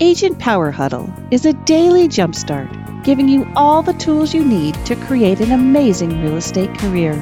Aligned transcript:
Agent 0.00 0.40
Power 0.40 0.72
Huddle 0.72 1.08
is 1.30 1.46
a 1.46 1.52
daily 1.52 2.08
jumpstart, 2.08 3.04
giving 3.04 3.28
you 3.28 3.46
all 3.54 3.80
the 3.80 3.92
tools 3.92 4.34
you 4.34 4.44
need 4.44 4.74
to 4.86 4.96
create 4.96 5.38
an 5.38 5.52
amazing 5.52 6.20
real 6.20 6.36
estate 6.36 6.76
career. 6.78 7.14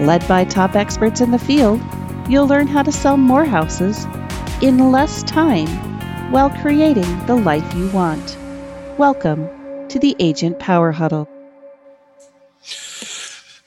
Led 0.00 0.26
by 0.26 0.46
top 0.46 0.76
experts 0.76 1.20
in 1.20 1.30
the 1.30 1.38
field, 1.38 1.78
you'll 2.26 2.46
learn 2.46 2.66
how 2.66 2.82
to 2.82 2.90
sell 2.90 3.18
more 3.18 3.44
houses 3.44 4.06
in 4.62 4.90
less 4.90 5.22
time 5.24 5.68
while 6.32 6.48
creating 6.48 7.26
the 7.26 7.36
life 7.36 7.74
you 7.74 7.90
want. 7.90 8.38
Welcome 8.96 9.46
to 9.88 9.98
the 9.98 10.16
Agent 10.18 10.58
Power 10.58 10.92
Huddle. 10.92 11.28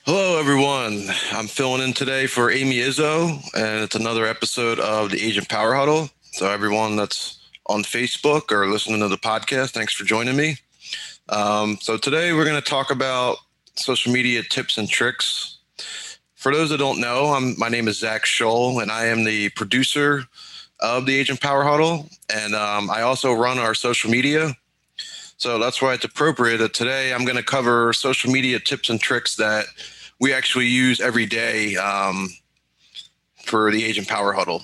Hello, 0.08 0.40
everyone. 0.40 1.06
I'm 1.34 1.46
filling 1.46 1.84
in 1.84 1.94
today 1.94 2.26
for 2.26 2.50
Amy 2.50 2.78
Izzo, 2.78 3.40
and 3.54 3.84
it's 3.84 3.96
another 3.96 4.26
episode 4.26 4.80
of 4.80 5.12
the 5.12 5.24
Agent 5.24 5.50
Power 5.50 5.76
Huddle. 5.76 6.10
So, 6.32 6.50
everyone 6.50 6.96
that's 6.96 7.43
on 7.68 7.84
Facebook 7.84 8.52
or 8.52 8.68
listening 8.68 9.00
to 9.00 9.08
the 9.08 9.18
podcast. 9.18 9.72
Thanks 9.72 9.94
for 9.94 10.04
joining 10.04 10.36
me. 10.36 10.58
Um, 11.30 11.78
so 11.82 11.98
today 11.98 12.34
we're 12.34 12.46
going 12.46 12.62
to 12.62 12.70
talk 12.70 12.92
about 12.92 13.38
social 13.76 14.12
media 14.12 14.44
tips 14.44 14.78
and 14.78 14.90
tricks. 14.90 15.58
For 16.36 16.54
those 16.54 16.70
that 16.72 16.78
don't 16.78 17.00
know, 17.00 17.28
I'm, 17.28 17.58
my 17.58 17.70
name 17.70 17.88
is 17.88 18.00
Zach 18.00 18.26
Scholl, 18.26 18.82
and 18.82 18.92
I 18.92 19.06
am 19.06 19.24
the 19.24 19.50
producer 19.50 20.24
of 20.82 21.06
the 21.06 21.18
Agent 21.18 21.40
Power 21.40 21.64
Huddle, 21.64 22.10
and 22.34 22.54
um, 22.54 22.90
I 22.90 23.02
also 23.02 23.32
run 23.32 23.58
our 23.58 23.74
social 23.74 24.12
media. 24.12 24.54
So 25.38 25.58
that's 25.58 25.82
why 25.82 25.94
it's 25.94 26.06
appropriate 26.06 26.58
that 26.58 26.74
today 26.74 27.14
I'm 27.14 27.24
going 27.24 27.38
to 27.38 27.44
cover 27.44 27.94
social 27.94 28.32
media 28.32 28.60
tips 28.60 28.90
and 28.90 29.00
tricks 29.00 29.38
that 29.38 29.66
we 30.20 30.34
actually 30.34 30.68
use 30.68 31.00
every 31.00 31.26
day 31.26 31.76
um, 31.78 32.30
for 33.44 33.72
the 33.72 33.84
Agent 33.84 34.08
Power 34.08 34.34
Huddle. 34.34 34.64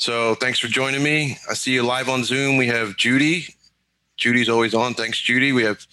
So 0.00 0.34
thanks 0.34 0.58
for 0.58 0.68
joining 0.68 1.02
me. 1.02 1.36
I 1.50 1.52
see 1.52 1.74
you 1.74 1.82
live 1.82 2.08
on 2.08 2.24
Zoom. 2.24 2.56
We 2.56 2.68
have 2.68 2.96
Judy. 2.96 3.54
Judy's 4.16 4.48
always 4.48 4.72
on. 4.72 4.94
Thanks, 4.94 5.20
Judy. 5.20 5.52
We 5.52 5.62
have 5.64 5.86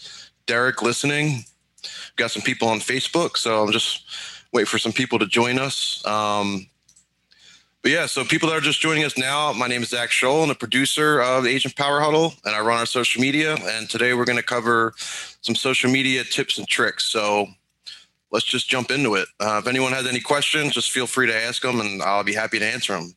Derek 0.45 0.81
listening. 0.81 1.43
We've 1.83 2.15
got 2.15 2.31
some 2.31 2.41
people 2.41 2.69
on 2.69 2.79
Facebook. 2.79 3.35
So 3.35 3.61
I'm 3.61 3.71
just 3.73 4.05
wait 4.53 4.69
for 4.69 4.77
some 4.77 4.93
people 4.93 5.19
to 5.19 5.27
join 5.27 5.59
us. 5.59 6.01
Um, 6.07 6.67
but 7.81 7.91
yeah, 7.91 8.05
so 8.05 8.23
people 8.23 8.47
that 8.47 8.55
are 8.55 8.61
just 8.61 8.79
joining 8.79 9.03
us 9.03 9.17
now, 9.17 9.51
my 9.51 9.67
name 9.67 9.83
is 9.83 9.89
Zach 9.89 10.07
Scholl. 10.07 10.43
I'm 10.43 10.47
the 10.47 10.55
producer 10.55 11.19
of 11.19 11.43
the 11.43 11.49
Agent 11.49 11.75
Power 11.75 11.99
Huddle, 11.99 12.33
and 12.45 12.55
I 12.55 12.61
run 12.61 12.79
our 12.79 12.85
social 12.85 13.21
media. 13.21 13.57
And 13.61 13.89
today 13.89 14.13
we're 14.13 14.23
going 14.23 14.39
to 14.39 14.41
cover 14.41 14.93
some 15.41 15.53
social 15.53 15.91
media 15.91 16.23
tips 16.23 16.57
and 16.57 16.65
tricks. 16.65 17.03
So 17.11 17.47
let's 18.31 18.45
just 18.45 18.69
jump 18.69 18.89
into 18.89 19.15
it. 19.15 19.27
Uh, 19.41 19.59
if 19.61 19.67
anyone 19.67 19.91
has 19.91 20.07
any 20.07 20.21
questions, 20.21 20.75
just 20.75 20.91
feel 20.91 21.07
free 21.07 21.27
to 21.27 21.35
ask 21.35 21.61
them, 21.61 21.81
and 21.81 22.01
I'll 22.01 22.23
be 22.23 22.35
happy 22.35 22.57
to 22.57 22.65
answer 22.65 22.93
them. 22.93 23.13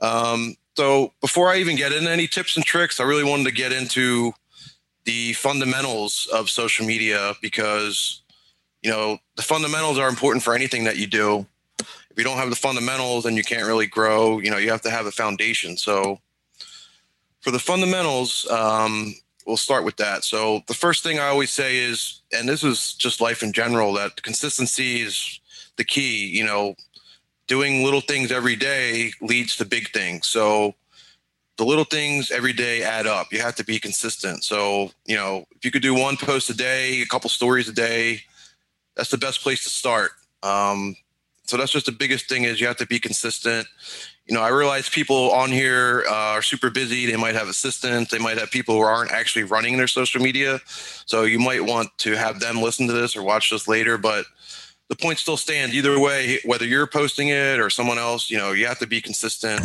Um, 0.00 0.56
so 0.76 1.12
before 1.20 1.48
I 1.48 1.58
even 1.58 1.76
get 1.76 1.92
into 1.92 2.10
any 2.10 2.26
tips 2.26 2.56
and 2.56 2.64
tricks, 2.64 3.00
I 3.00 3.04
really 3.04 3.24
wanted 3.24 3.44
to 3.44 3.52
get 3.52 3.72
into 3.72 4.32
the 5.04 5.34
fundamentals 5.34 6.28
of 6.32 6.50
social 6.50 6.86
media 6.86 7.34
because 7.40 8.22
you 8.82 8.90
know 8.90 9.18
the 9.36 9.42
fundamentals 9.42 9.98
are 9.98 10.08
important 10.08 10.42
for 10.42 10.54
anything 10.54 10.84
that 10.84 10.96
you 10.96 11.06
do. 11.06 11.46
If 11.78 12.18
you 12.18 12.24
don't 12.24 12.36
have 12.36 12.50
the 12.50 12.56
fundamentals, 12.56 13.24
then 13.24 13.36
you 13.36 13.42
can't 13.42 13.66
really 13.66 13.86
grow. 13.86 14.38
You 14.38 14.50
know, 14.50 14.56
you 14.56 14.70
have 14.70 14.82
to 14.82 14.90
have 14.90 15.06
a 15.06 15.10
foundation. 15.10 15.76
So 15.76 16.20
for 17.40 17.50
the 17.50 17.58
fundamentals, 17.58 18.48
um, 18.50 19.14
we'll 19.46 19.56
start 19.56 19.84
with 19.84 19.96
that. 19.96 20.24
So 20.24 20.62
the 20.68 20.74
first 20.74 21.02
thing 21.02 21.18
I 21.18 21.26
always 21.26 21.50
say 21.50 21.76
is, 21.76 22.20
and 22.32 22.48
this 22.48 22.62
is 22.62 22.94
just 22.94 23.20
life 23.20 23.42
in 23.42 23.52
general, 23.52 23.92
that 23.94 24.22
consistency 24.22 25.00
is 25.00 25.40
the 25.76 25.84
key. 25.84 26.26
You 26.26 26.44
know, 26.44 26.74
doing 27.54 27.84
little 27.84 28.00
things 28.00 28.32
every 28.32 28.56
day 28.56 29.12
leads 29.20 29.54
to 29.56 29.64
big 29.64 29.88
things. 29.90 30.26
So 30.26 30.74
the 31.56 31.64
little 31.64 31.84
things 31.84 32.32
every 32.32 32.52
day 32.52 32.82
add 32.82 33.06
up. 33.06 33.32
You 33.32 33.40
have 33.42 33.54
to 33.54 33.64
be 33.64 33.78
consistent. 33.78 34.42
So, 34.42 34.90
you 35.06 35.14
know, 35.14 35.44
if 35.52 35.64
you 35.64 35.70
could 35.70 35.82
do 35.82 35.94
one 35.94 36.16
post 36.16 36.50
a 36.50 36.56
day, 36.56 37.00
a 37.00 37.06
couple 37.06 37.30
stories 37.30 37.68
a 37.68 37.72
day, 37.72 38.22
that's 38.96 39.10
the 39.10 39.18
best 39.18 39.40
place 39.40 39.62
to 39.62 39.70
start. 39.70 40.10
Um, 40.42 40.96
so 41.44 41.56
that's 41.56 41.70
just 41.70 41.86
the 41.86 41.92
biggest 41.92 42.28
thing 42.28 42.42
is 42.42 42.60
you 42.60 42.66
have 42.66 42.78
to 42.78 42.86
be 42.86 42.98
consistent. 42.98 43.68
You 44.26 44.34
know, 44.34 44.42
I 44.42 44.48
realize 44.48 44.88
people 44.88 45.30
on 45.30 45.52
here 45.52 46.04
uh, 46.08 46.34
are 46.34 46.42
super 46.42 46.70
busy. 46.70 47.06
They 47.06 47.16
might 47.16 47.36
have 47.36 47.46
assistants. 47.46 48.10
They 48.10 48.18
might 48.18 48.38
have 48.38 48.50
people 48.50 48.74
who 48.74 48.80
aren't 48.80 49.12
actually 49.12 49.44
running 49.44 49.76
their 49.76 49.86
social 49.86 50.20
media. 50.20 50.60
So 51.06 51.22
you 51.22 51.38
might 51.38 51.64
want 51.64 51.96
to 51.98 52.16
have 52.16 52.40
them 52.40 52.62
listen 52.62 52.88
to 52.88 52.92
this 52.92 53.14
or 53.14 53.22
watch 53.22 53.50
this 53.50 53.68
later. 53.68 53.96
But 53.96 54.24
the 54.88 54.96
point 54.96 55.18
still 55.18 55.36
stands 55.36 55.74
either 55.74 55.98
way 55.98 56.38
whether 56.44 56.64
you're 56.64 56.86
posting 56.86 57.28
it 57.28 57.58
or 57.58 57.70
someone 57.70 57.98
else 57.98 58.30
you 58.30 58.36
know 58.36 58.52
you 58.52 58.66
have 58.66 58.78
to 58.78 58.86
be 58.86 59.00
consistent. 59.00 59.60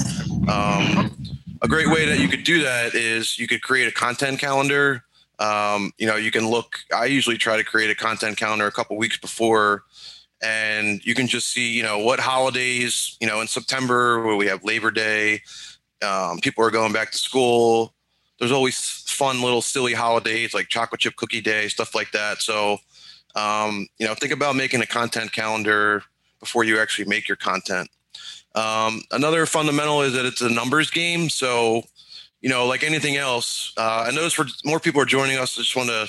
Um, 0.49 1.15
a 1.61 1.67
great 1.67 1.87
way 1.87 2.05
that 2.05 2.19
you 2.19 2.29
could 2.29 2.43
do 2.43 2.61
that 2.63 2.95
is 2.95 3.37
you 3.37 3.47
could 3.47 3.61
create 3.61 3.87
a 3.87 3.91
content 3.91 4.39
calendar. 4.39 5.03
Um, 5.39 5.93
you 5.97 6.07
know 6.07 6.17
you 6.17 6.31
can 6.31 6.49
look 6.49 6.79
i 6.93 7.05
usually 7.05 7.37
try 7.37 7.55
to 7.55 7.63
create 7.63 7.89
a 7.89 7.95
content 7.95 8.37
calendar 8.37 8.67
a 8.67 8.71
couple 8.71 8.97
weeks 8.97 9.17
before 9.17 9.83
and 10.41 11.05
you 11.05 11.15
can 11.15 11.27
just 11.27 11.47
see 11.47 11.71
you 11.71 11.81
know 11.81 11.99
what 11.99 12.19
holidays 12.19 13.15
you 13.21 13.27
know 13.27 13.39
in 13.39 13.47
september 13.47 14.21
where 14.21 14.35
we 14.35 14.47
have 14.47 14.65
labor 14.65 14.91
day 14.91 15.41
um, 16.01 16.39
people 16.39 16.63
are 16.63 16.71
going 16.71 16.93
back 16.93 17.11
to 17.11 17.17
school. 17.17 17.93
There's 18.39 18.51
always 18.51 19.03
fun 19.07 19.41
little 19.41 19.61
silly 19.61 19.93
holidays 19.93 20.53
like 20.53 20.69
chocolate 20.69 21.01
chip 21.01 21.15
cookie 21.15 21.41
day 21.41 21.67
stuff 21.67 21.93
like 21.93 22.11
that. 22.11 22.41
So 22.41 22.77
um, 23.35 23.87
you 23.97 24.07
know, 24.07 24.15
think 24.15 24.33
about 24.33 24.55
making 24.55 24.81
a 24.81 24.85
content 24.85 25.31
calendar 25.31 26.03
before 26.39 26.63
you 26.63 26.79
actually 26.79 27.05
make 27.05 27.27
your 27.27 27.37
content. 27.37 27.89
Um, 28.55 29.01
another 29.11 29.45
fundamental 29.45 30.01
is 30.01 30.13
that 30.13 30.25
it's 30.25 30.41
a 30.41 30.49
numbers 30.49 30.89
game. 30.89 31.29
So, 31.29 31.83
you 32.41 32.49
know, 32.49 32.65
like 32.65 32.83
anything 32.83 33.17
else, 33.17 33.73
uh, 33.77 34.05
I 34.07 34.11
notice 34.11 34.33
for 34.33 34.45
more 34.65 34.79
people 34.79 35.01
are 35.01 35.05
joining 35.05 35.37
us. 35.37 35.57
I 35.57 35.61
just 35.61 35.75
want 35.75 35.89
to 35.89 36.07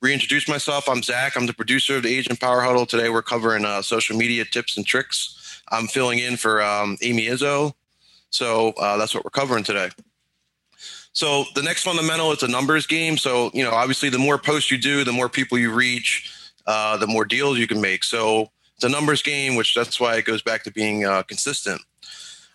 reintroduce 0.00 0.48
myself. 0.48 0.88
I'm 0.88 1.02
Zach. 1.02 1.36
I'm 1.36 1.46
the 1.46 1.54
producer 1.54 1.96
of 1.96 2.04
the 2.04 2.16
Agent 2.16 2.40
Power 2.40 2.60
Huddle. 2.60 2.86
Today 2.86 3.08
we're 3.08 3.22
covering 3.22 3.64
uh, 3.64 3.82
social 3.82 4.16
media 4.16 4.44
tips 4.44 4.76
and 4.76 4.86
tricks. 4.86 5.62
I'm 5.70 5.88
filling 5.88 6.18
in 6.18 6.36
for 6.36 6.62
um, 6.62 6.96
Amy 7.02 7.26
Izzo. 7.26 7.74
So 8.30 8.70
uh, 8.72 8.96
that's 8.96 9.14
what 9.14 9.24
we're 9.24 9.30
covering 9.30 9.64
today. 9.64 9.90
So 11.12 11.44
the 11.54 11.62
next 11.62 11.82
fundamental 11.82 12.32
is 12.32 12.42
a 12.42 12.48
numbers 12.48 12.86
game. 12.86 13.16
So 13.16 13.50
you 13.54 13.64
know, 13.64 13.72
obviously, 13.72 14.08
the 14.08 14.18
more 14.18 14.38
posts 14.38 14.70
you 14.70 14.78
do, 14.78 15.04
the 15.04 15.12
more 15.12 15.28
people 15.28 15.58
you 15.58 15.72
reach, 15.72 16.32
uh, 16.66 16.96
the 16.96 17.06
more 17.06 17.24
deals 17.24 17.58
you 17.58 17.66
can 17.66 17.80
make. 17.80 18.04
So 18.04 18.50
it's 18.76 18.84
a 18.84 18.88
numbers 18.88 19.22
game, 19.22 19.56
which 19.56 19.74
that's 19.74 19.98
why 19.98 20.16
it 20.16 20.24
goes 20.24 20.42
back 20.42 20.62
to 20.64 20.70
being 20.70 21.04
uh, 21.04 21.22
consistent. 21.24 21.80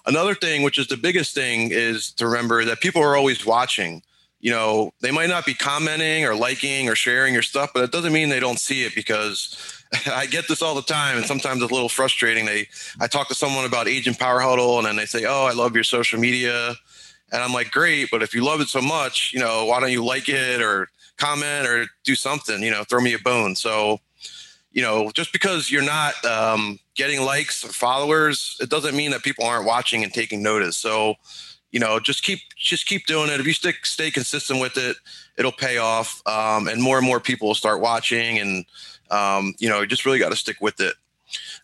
Another 0.06 0.36
thing, 0.36 0.64
which 0.64 0.78
is 0.78 0.88
the 0.88 0.98
biggest 0.98 1.34
thing, 1.34 1.72
is 1.72 2.12
to 2.14 2.28
remember 2.28 2.64
that 2.66 2.82
people 2.82 3.02
are 3.02 3.16
always 3.16 3.46
watching. 3.46 4.02
You 4.40 4.52
know, 4.52 4.94
they 5.00 5.12
might 5.12 5.30
not 5.30 5.46
be 5.46 5.54
commenting 5.54 6.26
or 6.26 6.36
liking 6.36 6.90
or 6.90 6.96
sharing 6.96 7.34
your 7.34 7.44
stuff, 7.44 7.72
but 7.74 7.84
it 7.84 7.92
doesn't 7.94 8.12
mean 8.12 8.28
they 8.28 8.42
don't 8.42 8.60
see 8.60 8.84
it 8.84 8.94
because 8.94 9.84
I 10.12 10.26
get 10.26 10.48
this 10.48 10.62
all 10.62 10.76
the 10.76 10.82
time, 10.82 11.18
and 11.18 11.26
sometimes 11.26 11.62
it's 11.62 11.72
a 11.72 11.74
little 11.74 11.90
frustrating. 11.90 12.46
They, 12.46 12.68
I 13.00 13.08
talk 13.08 13.30
to 13.30 13.36
someone 13.36 13.66
about 13.66 13.88
Agent 13.88 14.20
Power 14.20 14.42
Huddle, 14.42 14.78
and 14.78 14.86
then 14.86 14.98
they 14.98 15.06
say, 15.06 15.26
"Oh, 15.26 15.46
I 15.46 15.54
love 15.54 15.76
your 15.76 15.86
social 15.86 16.20
media," 16.20 16.76
And 17.34 17.42
I'm 17.42 17.52
like, 17.52 17.72
great, 17.72 18.10
but 18.12 18.22
if 18.22 18.36
you 18.36 18.46
love 18.46 18.62
it 18.62 18.68
so 18.68 18.80
much, 18.80 19.32
you 19.34 19.40
know, 19.40 19.66
why 19.66 19.80
don't 19.80 19.92
you 19.92 20.06
like 20.06 20.30
it 20.30 20.62
or 20.62 20.88
comment 21.18 21.68
or 21.68 21.88
do 22.04 22.14
something, 22.14 22.62
you 22.62 22.70
know, 22.70 22.84
throw 22.84 23.02
me 23.02 23.14
a 23.14 23.20
bone. 23.20 23.56
So, 23.56 24.00
you 24.72 24.84
know, 24.84 25.12
just 25.12 25.34
because 25.34 25.72
you're 25.72 25.82
not 25.82 26.24
um, 26.24 26.80
getting 26.94 27.24
likes 27.24 27.64
or 27.64 27.70
followers, 27.70 28.56
it 28.62 28.70
doesn't 28.70 28.96
mean 28.96 29.12
that 29.12 29.24
people 29.24 29.46
aren't 29.46 29.66
watching 29.66 30.04
and 30.04 30.14
taking 30.14 30.44
notice. 30.44 30.78
So, 30.78 31.16
you 31.72 31.80
know, 31.80 32.00
just 32.00 32.24
keep 32.24 32.40
just 32.56 32.86
keep 32.86 33.08
doing 33.08 33.32
it. 33.32 33.40
If 33.40 33.48
you 33.48 33.54
stick 33.54 33.84
stay 33.86 34.12
consistent 34.12 34.62
with 34.62 34.78
it, 34.78 34.96
it'll 35.38 35.52
pay 35.52 35.80
off, 35.80 36.22
um, 36.28 36.68
and 36.68 36.84
more 36.84 37.00
and 37.00 37.06
more 37.06 37.20
people 37.20 37.48
will 37.48 37.56
start 37.56 37.82
watching. 37.82 38.38
And 38.38 38.66
um, 39.10 39.56
you 39.58 39.70
know, 39.70 39.82
you 39.82 39.88
just 39.88 40.06
really 40.06 40.20
got 40.20 40.30
to 40.30 40.36
stick 40.36 40.58
with 40.62 40.80
it. 40.80 40.94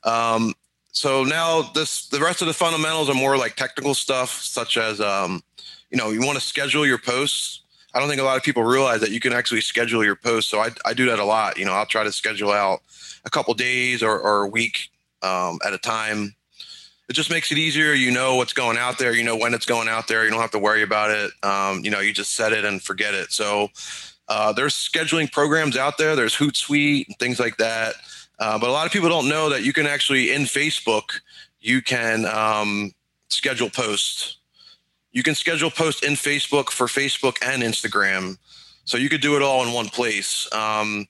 Um, 0.04 0.56
so 0.92 1.24
now 1.24 1.62
this 1.74 2.08
the 2.08 2.20
rest 2.20 2.42
of 2.42 2.48
the 2.48 2.54
fundamentals 2.54 3.10
are 3.10 3.16
more 3.16 3.38
like 3.38 3.56
technical 3.56 3.94
stuff, 3.94 4.42
such 4.42 4.78
as 4.78 5.00
um, 5.00 5.44
you 5.90 5.98
know, 5.98 6.10
you 6.12 6.22
want 6.22 6.38
to 6.38 6.44
schedule 6.44 6.86
your 6.86 6.98
posts. 6.98 7.62
I 7.94 8.00
don't 8.00 8.08
think 8.08 8.22
a 8.22 8.24
lot 8.24 8.38
of 8.38 8.44
people 8.44 8.64
realize 8.64 9.02
that 9.02 9.12
you 9.12 9.20
can 9.20 9.34
actually 9.34 9.62
schedule 9.62 10.04
your 10.04 10.16
posts. 10.16 10.50
So 10.52 10.60
I, 10.60 10.70
I 10.86 10.94
do 10.94 11.08
that 11.08 11.18
a 11.18 11.26
lot. 11.26 11.58
You 11.58 11.66
know, 11.66 11.74
I'll 11.74 11.88
try 11.88 12.04
to 12.04 12.12
schedule 12.12 12.52
out 12.52 12.82
a 13.26 13.30
couple 13.30 13.54
days 13.56 14.04
or, 14.04 14.20
or 14.20 14.44
a 14.44 14.48
week 14.48 14.90
um, 15.24 15.60
at 15.66 15.74
a 15.74 15.80
time. 15.80 16.36
It 17.10 17.14
just 17.14 17.32
makes 17.32 17.52
it 17.52 17.58
easier. 17.58 17.94
You 17.94 18.12
know 18.12 18.36
what's 18.36 18.54
going 18.54 18.78
out 18.78 19.00
there. 19.00 19.16
You 19.16 19.24
know 19.24 19.36
when 19.36 19.56
it's 19.56 19.66
going 19.66 19.88
out 19.88 20.08
there. 20.08 20.24
You 20.24 20.30
don't 20.30 20.42
have 20.42 20.52
to 20.52 20.60
worry 20.60 20.84
about 20.84 21.10
it. 21.10 21.32
Um, 21.42 21.84
you 21.84 21.90
know, 21.90 22.00
you 22.00 22.14
just 22.14 22.36
set 22.36 22.54
it 22.54 22.64
and 22.64 22.82
forget 22.82 23.16
it. 23.16 23.32
So 23.32 23.70
uh, 24.28 24.54
there's 24.54 24.76
scheduling 24.76 25.32
programs 25.32 25.76
out 25.76 25.98
there. 25.98 26.16
There's 26.16 26.36
Hootsuite 26.36 27.08
and 27.08 27.18
things 27.18 27.40
like 27.40 27.58
that. 27.58 27.96
Uh, 28.40 28.58
but 28.58 28.70
a 28.70 28.72
lot 28.72 28.86
of 28.86 28.92
people 28.92 29.10
don't 29.10 29.28
know 29.28 29.50
that 29.50 29.64
you 29.64 29.74
can 29.74 29.86
actually 29.86 30.34
in 30.34 30.44
Facebook 30.44 31.20
you 31.62 31.82
can 31.82 32.26
um, 32.26 32.92
schedule 33.30 33.70
posts 33.70 34.40
you 35.12 35.24
can 35.24 35.36
schedule 35.36 35.72
posts 35.72 36.04
in 36.04 36.14
Facebook 36.14 36.70
for 36.70 36.88
Facebook 36.88 37.38
and 37.42 37.64
Instagram. 37.64 38.38
So 38.86 38.98
you 38.98 39.10
could 39.10 39.22
do 39.22 39.36
it 39.36 39.42
all 39.42 39.66
in 39.66 39.74
one 39.74 39.90
place. 39.90 40.48
Um, 40.54 41.08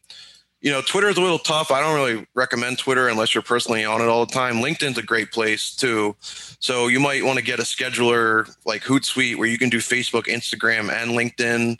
you 0.61 0.71
know, 0.71 0.81
Twitter 0.81 1.07
is 1.07 1.17
a 1.17 1.21
little 1.21 1.39
tough. 1.39 1.71
I 1.71 1.79
don't 1.79 1.95
really 1.95 2.25
recommend 2.33 2.77
Twitter 2.77 3.07
unless 3.07 3.33
you're 3.33 3.41
personally 3.41 3.85
on 3.85 4.01
it 4.01 4.07
all 4.07 4.25
the 4.25 4.33
time. 4.33 4.55
LinkedIn's 4.55 4.97
a 4.97 5.03
great 5.03 5.31
place 5.31 5.73
too. 5.73 6.15
So 6.19 6.87
you 6.87 6.99
might 6.99 7.23
want 7.23 7.39
to 7.39 7.43
get 7.43 7.59
a 7.59 7.63
scheduler 7.63 8.53
like 8.65 8.83
Hootsuite 8.83 9.37
where 9.37 9.47
you 9.47 9.57
can 9.57 9.69
do 9.69 9.77
Facebook, 9.77 10.23
Instagram, 10.23 10.91
and 10.91 11.11
LinkedIn. 11.11 11.77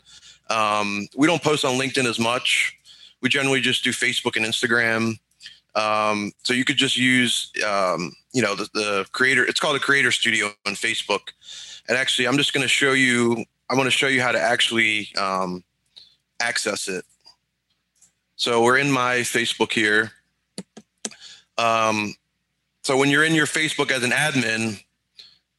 Um, 0.50 1.08
we 1.16 1.26
don't 1.26 1.42
post 1.42 1.64
on 1.64 1.78
LinkedIn 1.78 2.06
as 2.06 2.18
much. 2.18 2.76
We 3.20 3.28
generally 3.28 3.60
just 3.60 3.84
do 3.84 3.90
Facebook 3.90 4.36
and 4.36 4.46
Instagram. 4.46 5.18
Um, 5.74 6.32
so 6.42 6.52
you 6.52 6.64
could 6.64 6.76
just 6.76 6.96
use, 6.96 7.52
um, 7.66 8.12
you 8.32 8.42
know, 8.42 8.54
the, 8.54 8.68
the 8.74 9.06
creator. 9.12 9.44
It's 9.44 9.60
called 9.60 9.76
a 9.76 9.80
Creator 9.80 10.12
Studio 10.12 10.50
on 10.66 10.74
Facebook. 10.74 11.20
And 11.88 11.96
actually, 11.96 12.28
I'm 12.28 12.36
just 12.36 12.52
going 12.52 12.62
to 12.62 12.68
show 12.68 12.92
you. 12.92 13.44
I'm 13.68 13.76
going 13.76 13.86
to 13.86 13.90
show 13.90 14.08
you 14.08 14.20
how 14.20 14.32
to 14.32 14.40
actually 14.40 15.08
um, 15.16 15.62
access 16.40 16.88
it. 16.88 17.04
So 18.36 18.62
we're 18.62 18.78
in 18.78 18.90
my 18.90 19.18
Facebook 19.18 19.72
here. 19.72 20.12
Um, 21.58 22.14
so 22.82 22.96
when 22.96 23.10
you're 23.10 23.24
in 23.24 23.34
your 23.34 23.46
Facebook 23.46 23.90
as 23.90 24.02
an 24.02 24.10
admin, 24.10 24.82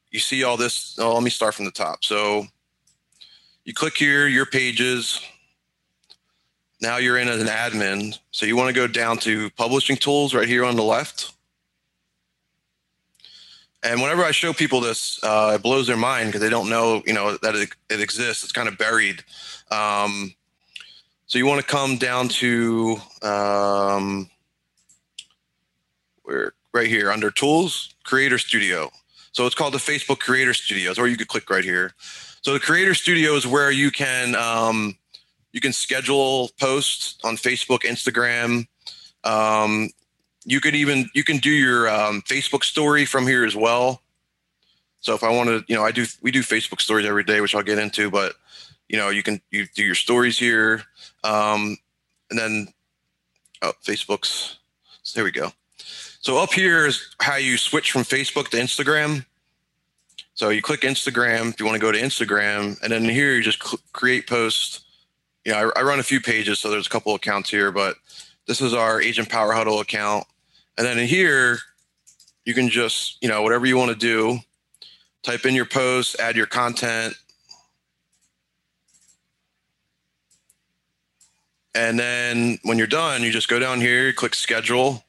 you 0.10 0.20
see 0.20 0.44
all 0.44 0.58
this. 0.58 0.98
Oh, 1.00 1.14
let 1.14 1.24
me 1.24 1.30
start 1.30 1.54
from 1.54 1.66
the 1.66 1.72
top. 1.72 2.04
So 2.04 2.48
you 3.64 3.74
click 3.74 3.96
here, 3.96 4.28
your 4.28 4.46
pages. 4.46 5.22
Now 6.82 6.98
you're 6.98 7.18
in 7.18 7.28
as 7.28 7.42
an 7.42 7.48
admin. 7.48 8.18
So 8.32 8.46
you 8.46 8.56
want 8.56 8.70
to 8.70 8.74
go 8.74 8.88
down 8.88 9.18
to 9.20 9.50
publishing 9.52 9.98
tools 9.98 10.34
right 10.34 10.48
here 10.48 10.66
on 10.66 10.76
the 10.76 10.84
left. 10.84 11.34
And 13.84 14.02
whenever 14.02 14.24
I 14.24 14.32
show 14.32 14.54
people 14.54 14.80
this, 14.80 15.24
uh, 15.24 15.54
it 15.56 15.64
blows 15.64 15.88
their 15.88 15.98
mind 15.98 16.28
because 16.28 16.42
they 16.42 16.50
don't 16.50 16.70
know, 16.70 17.02
you 17.06 17.14
know, 17.14 17.38
that 17.38 17.56
it, 17.56 17.70
it 17.90 18.00
exists. 18.00 18.44
It's 18.44 18.52
kind 18.52 18.68
of 18.68 18.78
buried. 18.78 19.24
Um, 19.72 20.34
so 21.26 21.40
you 21.40 21.46
want 21.46 21.62
to 21.62 21.68
come 21.68 21.98
down 21.98 22.28
to 22.28 22.98
um, 23.24 24.30
where 26.24 26.54
right 26.74 26.88
here 26.88 27.12
under 27.12 27.32
Tools, 27.32 27.96
Creator 28.04 28.38
Studio. 28.38 28.92
So 29.32 29.46
it's 29.46 29.56
called 29.56 29.74
the 29.74 29.80
Facebook 29.80 30.20
Creator 30.20 30.54
Studios, 30.54 31.00
or 31.00 31.08
you 31.08 31.18
could 31.18 31.28
click 31.28 31.50
right 31.50 31.64
here. 31.64 31.94
So 32.42 32.54
the 32.54 32.60
Creator 32.60 32.96
Studio 32.96 33.34
is 33.36 33.48
where 33.48 33.72
you 33.72 33.92
can 33.92 34.36
um, 34.36 34.98
you 35.54 35.62
can 35.62 35.74
schedule 35.74 36.50
posts 36.60 37.18
on 37.24 37.36
Facebook, 37.36 37.80
Instagram. 37.80 38.68
Um, 39.24 39.90
you 40.46 40.60
could 40.60 40.76
even 40.76 41.10
you 41.14 41.24
can 41.24 41.38
do 41.38 41.52
your 41.52 41.90
um, 41.90 42.22
Facebook 42.24 42.64
story 42.64 43.06
from 43.06 43.28
here 43.28 43.46
as 43.46 43.56
well. 43.56 44.02
So 45.02 45.16
if 45.16 45.24
I 45.24 45.30
want 45.30 45.50
to, 45.50 45.64
you 45.68 45.76
know, 45.76 45.84
I 45.84 45.92
do 45.92 46.06
we 46.22 46.32
do 46.32 46.42
Facebook 46.42 46.82
stories 46.82 47.06
every 47.06 47.24
day, 47.24 47.42
which 47.42 47.56
I'll 47.56 47.64
get 47.64 47.80
into, 47.80 48.10
but 48.10 48.36
you 48.88 48.98
know, 48.98 49.10
you 49.10 49.24
can 49.24 49.42
you 49.52 49.68
do 49.76 49.84
your 49.84 49.96
stories 49.96 50.38
here. 50.38 50.84
Um, 51.24 51.78
and 52.30 52.40
then 52.40 52.68
oh, 53.62 53.74
Facebook's, 53.84 54.58
so 55.04 55.18
there 55.18 55.24
we 55.24 55.32
go. 55.32 55.52
So 56.22 56.38
up 56.38 56.54
here 56.54 56.86
is 56.86 57.16
how 57.20 57.38
you 57.38 57.58
switch 57.58 57.92
from 57.92 58.04
Facebook 58.04 58.50
to 58.50 58.58
Instagram. 58.58 59.26
So 60.36 60.50
you 60.50 60.62
click 60.62 60.82
Instagram 60.82 61.50
if 61.50 61.60
you 61.60 61.66
want 61.66 61.76
to 61.76 61.82
go 61.82 61.92
to 61.92 62.00
Instagram, 62.00 62.82
and 62.82 62.92
then 62.92 63.04
here 63.04 63.36
you 63.36 63.44
just 63.44 63.64
cl- 63.64 63.82
create 63.94 64.28
post. 64.28 64.82
You 65.46 65.54
know, 65.54 65.72
I, 65.76 65.80
I, 65.80 65.84
run 65.84 66.00
a 66.00 66.04
few 66.04 66.22
pages, 66.22 66.60
so 66.60 66.70
there's 66.70 66.88
a 66.88 66.90
couple 66.90 67.16
accounts 67.16 67.50
here, 67.50 67.72
but 67.72 67.96
this 68.48 68.62
is 68.62 68.74
our 68.74 69.02
Agent 69.02 69.30
Power 69.30 69.54
Huddle 69.54 69.80
account. 69.80 70.26
And 70.78 70.86
then 70.86 71.00
in 71.00 71.08
here, 71.08 71.60
you 72.46 72.54
can 72.54 72.70
just, 72.70 73.18
you 73.22 73.30
know, 73.30 73.42
whatever 73.42 73.66
you 73.66 73.78
want 73.78 73.90
to 73.92 73.98
do, 73.98 74.40
type 75.24 75.46
in 75.46 75.56
your 75.56 75.66
post, 75.66 76.20
add 76.20 76.36
your 76.36 76.46
content, 76.46 77.16
And 81.74 81.98
then 81.98 82.60
when 82.64 82.78
you're 82.78 82.88
done, 82.88 83.24
you 83.24 83.32
just 83.32 83.48
go 83.48 83.60
down 83.60 83.80
here, 83.80 84.12
click 84.12 84.36
schedule, 84.36 85.04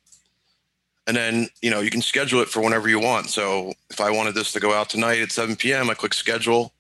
and 1.06 1.17
then 1.17 1.49
you 1.61 1.70
know 1.70 1.81
you 1.81 1.90
can 1.90 2.02
schedule 2.02 2.40
it 2.40 2.49
for 2.49 2.62
whenever 2.62 2.88
you 2.88 3.00
want. 3.00 3.31
So 3.31 3.73
if 3.90 4.00
I 4.00 4.11
wanted 4.11 4.34
this 4.34 4.52
to 4.52 4.61
go 4.61 4.73
out 4.73 4.88
tonight 4.88 5.20
at 5.20 5.32
7 5.32 5.56
p.m., 5.56 5.90
I 5.90 5.94
click 5.94 6.14
schedule. 6.14 6.73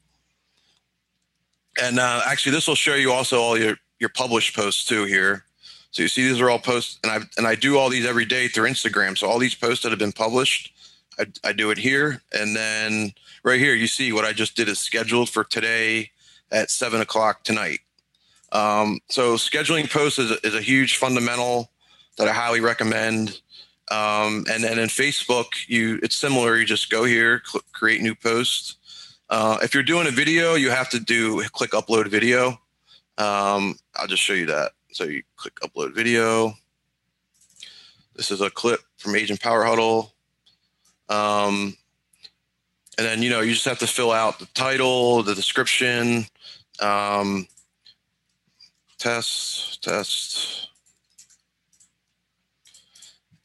And 1.80 1.98
uh, 1.98 2.22
actually, 2.26 2.52
this 2.52 2.68
will 2.68 2.74
show 2.74 2.94
you 2.94 3.12
also 3.12 3.40
all 3.40 3.58
your 3.58 3.76
your 3.98 4.10
published 4.10 4.54
posts 4.56 4.84
too 4.84 5.04
here. 5.04 5.44
So 5.92 6.02
you 6.02 6.08
see 6.08 6.26
these 6.26 6.40
are 6.40 6.50
all 6.50 6.58
posts, 6.58 6.98
and 7.02 7.12
I 7.12 7.18
and 7.36 7.46
I 7.46 7.54
do 7.54 7.78
all 7.78 7.88
these 7.88 8.06
every 8.06 8.24
day 8.24 8.48
through 8.48 8.68
Instagram. 8.68 9.16
So 9.16 9.28
all 9.28 9.38
these 9.38 9.54
posts 9.54 9.82
that 9.82 9.90
have 9.90 9.98
been 9.98 10.12
published, 10.12 10.72
I, 11.18 11.26
I 11.44 11.52
do 11.52 11.70
it 11.70 11.78
here, 11.78 12.22
and 12.32 12.56
then 12.56 13.12
right 13.44 13.60
here 13.60 13.74
you 13.74 13.86
see 13.86 14.12
what 14.12 14.24
I 14.24 14.32
just 14.32 14.56
did 14.56 14.68
is 14.68 14.78
scheduled 14.78 15.28
for 15.28 15.44
today 15.44 16.10
at 16.50 16.70
seven 16.70 17.00
o'clock 17.00 17.44
tonight. 17.44 17.80
Um, 18.52 19.00
so 19.08 19.36
scheduling 19.36 19.90
posts 19.90 20.18
is, 20.18 20.30
is, 20.44 20.54
a 20.54 20.60
huge 20.60 20.98
fundamental 20.98 21.70
that 22.18 22.28
I 22.28 22.32
highly 22.32 22.60
recommend. 22.60 23.40
Um, 23.90 24.44
and 24.50 24.62
then 24.62 24.78
in 24.78 24.88
Facebook, 24.88 25.46
you 25.68 25.98
it's 26.02 26.16
similar. 26.16 26.56
You 26.56 26.66
just 26.66 26.90
go 26.90 27.04
here, 27.04 27.42
cl- 27.46 27.64
create 27.72 28.02
new 28.02 28.14
posts. 28.14 28.76
Uh, 29.32 29.56
if 29.62 29.72
you're 29.72 29.82
doing 29.82 30.06
a 30.06 30.10
video, 30.10 30.56
you 30.56 30.68
have 30.68 30.90
to 30.90 31.00
do 31.00 31.42
click 31.52 31.70
upload 31.70 32.06
video. 32.08 32.48
Um, 33.16 33.78
I'll 33.96 34.06
just 34.06 34.22
show 34.22 34.34
you 34.34 34.44
that. 34.44 34.72
So 34.92 35.04
you 35.04 35.22
click 35.36 35.54
upload 35.60 35.94
video. 35.94 36.52
This 38.14 38.30
is 38.30 38.42
a 38.42 38.50
clip 38.50 38.80
from 38.98 39.16
Agent 39.16 39.40
Power 39.40 39.64
Huddle. 39.64 40.12
Um, 41.08 41.78
and 42.98 43.06
then 43.06 43.22
you 43.22 43.30
know 43.30 43.40
you 43.40 43.54
just 43.54 43.64
have 43.64 43.78
to 43.78 43.86
fill 43.86 44.12
out 44.12 44.38
the 44.38 44.44
title, 44.52 45.22
the 45.22 45.34
description, 45.34 46.26
um, 46.80 47.48
test, 48.98 49.82
test. 49.82 50.68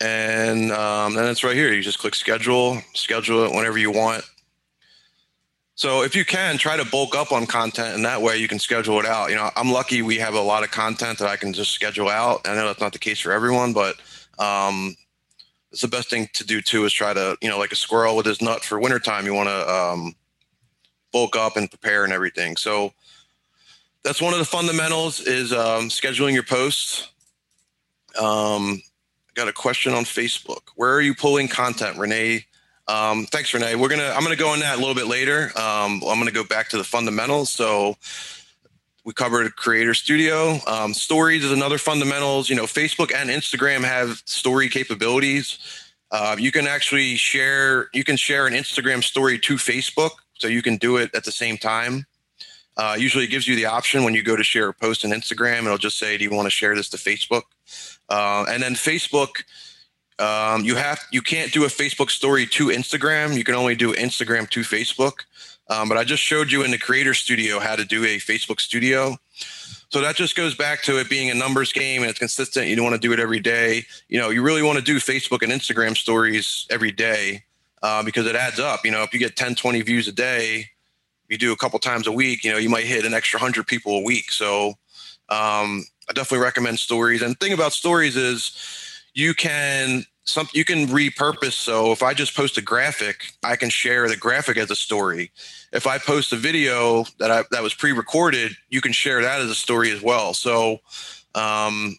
And 0.01 0.69
um, 0.73 1.13
then 1.13 1.29
it's 1.29 1.45
right 1.45 1.55
here. 1.55 1.71
You 1.71 1.81
just 1.81 1.99
click 1.99 2.13
schedule, 2.13 2.81
schedule 2.93 3.45
it 3.45 3.53
whenever 3.53 3.77
you 3.77 3.91
want. 3.91 4.25
So 5.77 6.01
if 6.01 6.15
you 6.15 6.25
can, 6.25 6.57
try 6.57 6.75
to 6.75 6.83
bulk 6.83 7.15
up 7.15 7.31
on 7.31 7.45
content, 7.45 7.93
and 7.93 8.03
that 8.03 8.23
way 8.23 8.37
you 8.37 8.47
can 8.47 8.57
schedule 8.57 8.99
it 8.99 9.05
out. 9.05 9.29
You 9.29 9.35
know, 9.35 9.51
I'm 9.55 9.71
lucky 9.71 10.01
we 10.01 10.17
have 10.17 10.33
a 10.33 10.41
lot 10.41 10.63
of 10.63 10.71
content 10.71 11.19
that 11.19 11.29
I 11.29 11.35
can 11.35 11.53
just 11.53 11.71
schedule 11.71 12.09
out. 12.09 12.47
I 12.47 12.55
know 12.55 12.65
that's 12.65 12.81
not 12.81 12.93
the 12.93 12.99
case 12.99 13.19
for 13.19 13.31
everyone, 13.31 13.73
but 13.73 13.95
um, 14.39 14.95
it's 15.71 15.83
the 15.83 15.87
best 15.87 16.09
thing 16.09 16.29
to 16.33 16.43
do 16.43 16.61
too. 16.61 16.85
Is 16.85 16.93
try 16.93 17.13
to, 17.13 17.37
you 17.43 17.49
know, 17.49 17.59
like 17.59 17.71
a 17.71 17.75
squirrel 17.75 18.15
with 18.15 18.25
his 18.25 18.41
nut 18.41 18.65
for 18.65 18.79
wintertime. 18.79 19.27
You 19.27 19.35
want 19.35 19.49
to 19.49 19.71
um, 19.71 20.15
bulk 21.11 21.35
up 21.35 21.57
and 21.57 21.69
prepare 21.69 22.03
and 22.03 22.11
everything. 22.11 22.57
So 22.57 22.91
that's 24.01 24.19
one 24.19 24.33
of 24.33 24.39
the 24.39 24.45
fundamentals 24.45 25.19
is 25.19 25.53
um, 25.53 25.89
scheduling 25.89 26.33
your 26.33 26.41
posts. 26.41 27.07
Um, 28.19 28.81
I 29.29 29.33
got 29.35 29.47
a 29.47 29.53
question 29.53 29.93
on 29.93 30.05
Facebook. 30.05 30.69
Where 30.75 30.91
are 30.91 31.01
you 31.01 31.13
pulling 31.13 31.47
content, 31.47 31.99
Renee? 31.99 32.47
Um, 32.87 33.25
thanks, 33.25 33.53
Renee. 33.53 33.75
We're 33.75 33.89
gonna. 33.89 34.13
I'm 34.15 34.23
gonna 34.23 34.35
go 34.35 34.53
in 34.53 34.61
that 34.61 34.75
a 34.75 34.79
little 34.79 34.95
bit 34.95 35.07
later. 35.07 35.51
Um, 35.57 36.01
I'm 36.07 36.19
gonna 36.19 36.31
go 36.31 36.43
back 36.43 36.69
to 36.69 36.77
the 36.77 36.83
fundamentals. 36.83 37.49
So 37.49 37.97
we 39.03 39.13
covered 39.13 39.55
Creator 39.55 39.93
Studio. 39.93 40.59
Um, 40.67 40.93
stories 40.93 41.43
is 41.43 41.51
another 41.51 41.77
fundamentals. 41.77 42.49
You 42.49 42.55
know, 42.55 42.65
Facebook 42.65 43.13
and 43.13 43.29
Instagram 43.29 43.83
have 43.83 44.21
story 44.25 44.69
capabilities. 44.69 45.59
Uh, 46.11 46.37
you 46.39 46.51
can 46.51 46.67
actually 46.67 47.15
share. 47.15 47.89
You 47.93 48.03
can 48.03 48.15
share 48.15 48.47
an 48.47 48.53
Instagram 48.53 49.03
story 49.03 49.37
to 49.39 49.55
Facebook, 49.55 50.11
so 50.35 50.47
you 50.47 50.61
can 50.61 50.77
do 50.77 50.97
it 50.97 51.13
at 51.13 51.25
the 51.25 51.31
same 51.31 51.57
time. 51.57 52.05
Uh, 52.77 52.95
usually 52.97 53.23
it 53.23 53.29
gives 53.29 53.47
you 53.47 53.55
the 53.55 53.65
option 53.65 54.03
when 54.03 54.13
you 54.13 54.21
go 54.21 54.35
to 54.35 54.43
share 54.43 54.69
a 54.69 54.73
post 54.73 55.03
on 55.03 55.11
Instagram, 55.11 55.65
it'll 55.65 55.79
just 55.79 55.97
say, 55.97 56.15
do 56.17 56.23
you 56.23 56.29
want 56.29 56.45
to 56.45 56.51
share 56.51 56.75
this 56.75 56.89
to 56.89 56.97
Facebook? 56.97 57.41
Uh, 58.07 58.45
and 58.47 58.61
then 58.61 58.75
Facebook, 58.75 59.43
um, 60.19 60.63
you 60.63 60.75
have 60.75 60.99
you 61.11 61.21
can't 61.21 61.51
do 61.51 61.65
a 61.65 61.67
Facebook 61.67 62.09
story 62.09 62.45
to 62.47 62.67
Instagram. 62.67 63.35
You 63.35 63.43
can 63.43 63.55
only 63.55 63.75
do 63.75 63.93
Instagram 63.93 64.49
to 64.51 64.61
Facebook. 64.61 65.25
Um, 65.69 65.89
but 65.89 65.97
I 65.97 66.03
just 66.03 66.23
showed 66.23 66.51
you 66.51 66.63
in 66.63 66.71
the 66.71 66.77
Creator 66.77 67.13
Studio 67.13 67.59
how 67.59 67.75
to 67.75 67.83
do 67.83 68.03
a 68.05 68.17
Facebook 68.17 68.59
Studio. 68.59 69.17
So 69.89 70.01
that 70.01 70.15
just 70.15 70.35
goes 70.35 70.55
back 70.55 70.81
to 70.83 70.99
it 70.99 71.09
being 71.09 71.29
a 71.29 71.33
numbers 71.33 71.71
game 71.71 72.01
and 72.01 72.09
it's 72.09 72.19
consistent. 72.19 72.67
You 72.67 72.75
don't 72.75 72.85
want 72.85 73.01
to 73.01 73.05
do 73.05 73.13
it 73.13 73.19
every 73.19 73.39
day. 73.39 73.83
You 74.09 74.19
know, 74.19 74.29
you 74.29 74.41
really 74.41 74.61
want 74.61 74.77
to 74.77 74.83
do 74.83 74.97
Facebook 74.97 75.43
and 75.43 75.51
Instagram 75.51 75.95
stories 75.95 76.67
every 76.69 76.91
day 76.91 77.43
uh, 77.83 78.03
because 78.03 78.25
it 78.27 78.35
adds 78.35 78.59
up. 78.59 78.85
You 78.85 78.91
know, 78.91 79.03
if 79.03 79.13
you 79.13 79.19
get 79.19 79.35
10, 79.35 79.55
20 79.55 79.81
views 79.81 80.07
a 80.07 80.11
day, 80.11 80.69
you 81.29 81.37
do 81.37 81.51
a 81.51 81.57
couple 81.57 81.79
times 81.79 82.07
a 82.07 82.11
week, 82.11 82.43
you 82.43 82.51
know, 82.51 82.57
you 82.57 82.69
might 82.69 82.85
hit 82.85 83.05
an 83.05 83.13
extra 83.13 83.39
hundred 83.39 83.67
people 83.67 83.97
a 83.97 84.03
week. 84.03 84.31
So 84.31 84.69
um, 85.29 85.85
I 86.09 86.13
definitely 86.13 86.43
recommend 86.43 86.79
stories. 86.79 87.21
And 87.21 87.31
the 87.31 87.35
thing 87.35 87.53
about 87.53 87.73
stories 87.73 88.15
is 88.15 88.51
you 89.17 89.33
can 89.33 90.05
some 90.25 90.47
you 90.53 90.63
can 90.63 90.87
repurpose. 90.87 91.53
So 91.53 91.91
if 91.91 92.03
I 92.03 92.13
just 92.13 92.35
post 92.35 92.57
a 92.57 92.61
graphic, 92.61 93.33
I 93.43 93.55
can 93.55 93.69
share 93.69 94.07
the 94.07 94.15
graphic 94.15 94.57
as 94.57 94.69
a 94.69 94.75
story. 94.75 95.31
If 95.73 95.87
I 95.87 95.97
post 95.97 96.31
a 96.33 96.35
video 96.35 97.03
that 97.17 97.31
I, 97.31 97.43
that 97.49 97.63
was 97.63 97.73
pre-recorded, 97.73 98.51
you 98.69 98.79
can 98.79 98.91
share 98.91 99.23
that 99.23 99.41
as 99.41 99.49
a 99.49 99.55
story 99.55 99.91
as 99.91 100.03
well. 100.03 100.35
So 100.35 100.81
um, 101.33 101.97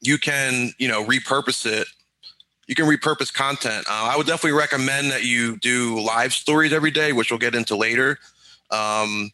you 0.00 0.18
can 0.18 0.72
you 0.78 0.88
know 0.88 1.04
repurpose 1.04 1.64
it 1.64 1.86
you 2.66 2.74
can 2.74 2.86
repurpose 2.86 3.32
content. 3.32 3.86
Uh, 3.88 4.10
I 4.12 4.16
would 4.16 4.26
definitely 4.26 4.58
recommend 4.58 5.12
that 5.12 5.24
you 5.24 5.56
do 5.58 6.00
live 6.00 6.32
stories 6.32 6.72
every 6.72 6.90
day, 6.90 7.12
which 7.12 7.30
we'll 7.30 7.38
get 7.38 7.54
into 7.54 7.76
later. 7.76 8.18
Um, 8.72 9.30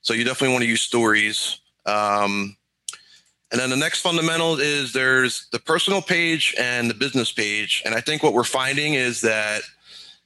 so 0.00 0.14
you 0.14 0.24
definitely 0.24 0.54
want 0.54 0.62
to 0.62 0.70
use 0.70 0.80
stories. 0.80 1.60
Um, 1.84 2.56
And 3.52 3.60
then 3.60 3.68
the 3.68 3.76
next 3.76 4.00
fundamental 4.00 4.58
is 4.58 4.94
there's 4.94 5.46
the 5.52 5.58
personal 5.58 6.00
page 6.00 6.54
and 6.58 6.88
the 6.88 6.94
business 6.94 7.30
page. 7.30 7.82
And 7.84 7.94
I 7.94 8.00
think 8.00 8.22
what 8.22 8.32
we're 8.32 8.44
finding 8.44 8.94
is 8.94 9.20
that, 9.20 9.60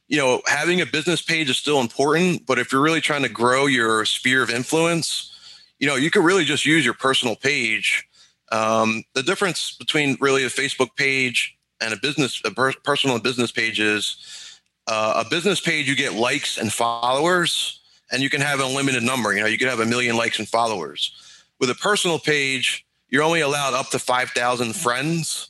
you 0.07 0.17
know, 0.17 0.41
having 0.47 0.79
a 0.79 0.85
business 0.85 1.21
page 1.21 1.49
is 1.49 1.57
still 1.57 1.81
important, 1.81 2.45
but 2.45 2.57
if 2.57 2.71
you're 2.71 2.81
really 2.81 3.01
trying 3.01 3.23
to 3.23 3.29
grow 3.29 3.65
your 3.65 4.05
sphere 4.05 4.41
of 4.41 4.49
influence, 4.49 5.33
you 5.77 5.87
know, 5.87 5.95
you 5.95 6.09
could 6.09 6.23
really 6.23 6.45
just 6.45 6.65
use 6.65 6.85
your 6.85 6.93
personal 6.93 7.35
page. 7.35 8.07
Um, 8.53 9.03
the 9.13 9.23
difference 9.23 9.75
between 9.75 10.17
really 10.21 10.45
a 10.45 10.49
Facebook 10.49 10.95
page 10.95 11.57
and 11.81 11.93
a 11.93 11.97
business, 11.97 12.41
a 12.45 12.51
per- 12.51 12.71
personal 12.85 13.17
and 13.17 13.23
business 13.23 13.51
page 13.51 13.81
is 13.81 14.61
uh, 14.87 15.21
a 15.25 15.29
business 15.29 15.59
page, 15.59 15.89
you 15.89 15.97
get 15.97 16.13
likes 16.13 16.57
and 16.57 16.71
followers, 16.71 17.81
and 18.09 18.21
you 18.21 18.29
can 18.29 18.39
have 18.39 18.61
an 18.61 18.67
unlimited 18.67 19.03
number. 19.03 19.33
You 19.33 19.41
know, 19.41 19.47
you 19.47 19.57
could 19.57 19.67
have 19.67 19.81
a 19.81 19.85
million 19.85 20.15
likes 20.15 20.39
and 20.39 20.47
followers. 20.47 21.11
With 21.59 21.69
a 21.69 21.75
personal 21.75 22.19
page, 22.19 22.86
you're 23.09 23.23
only 23.23 23.41
allowed 23.41 23.73
up 23.73 23.89
to 23.89 23.99
5,000 23.99 24.75
friends. 24.75 25.49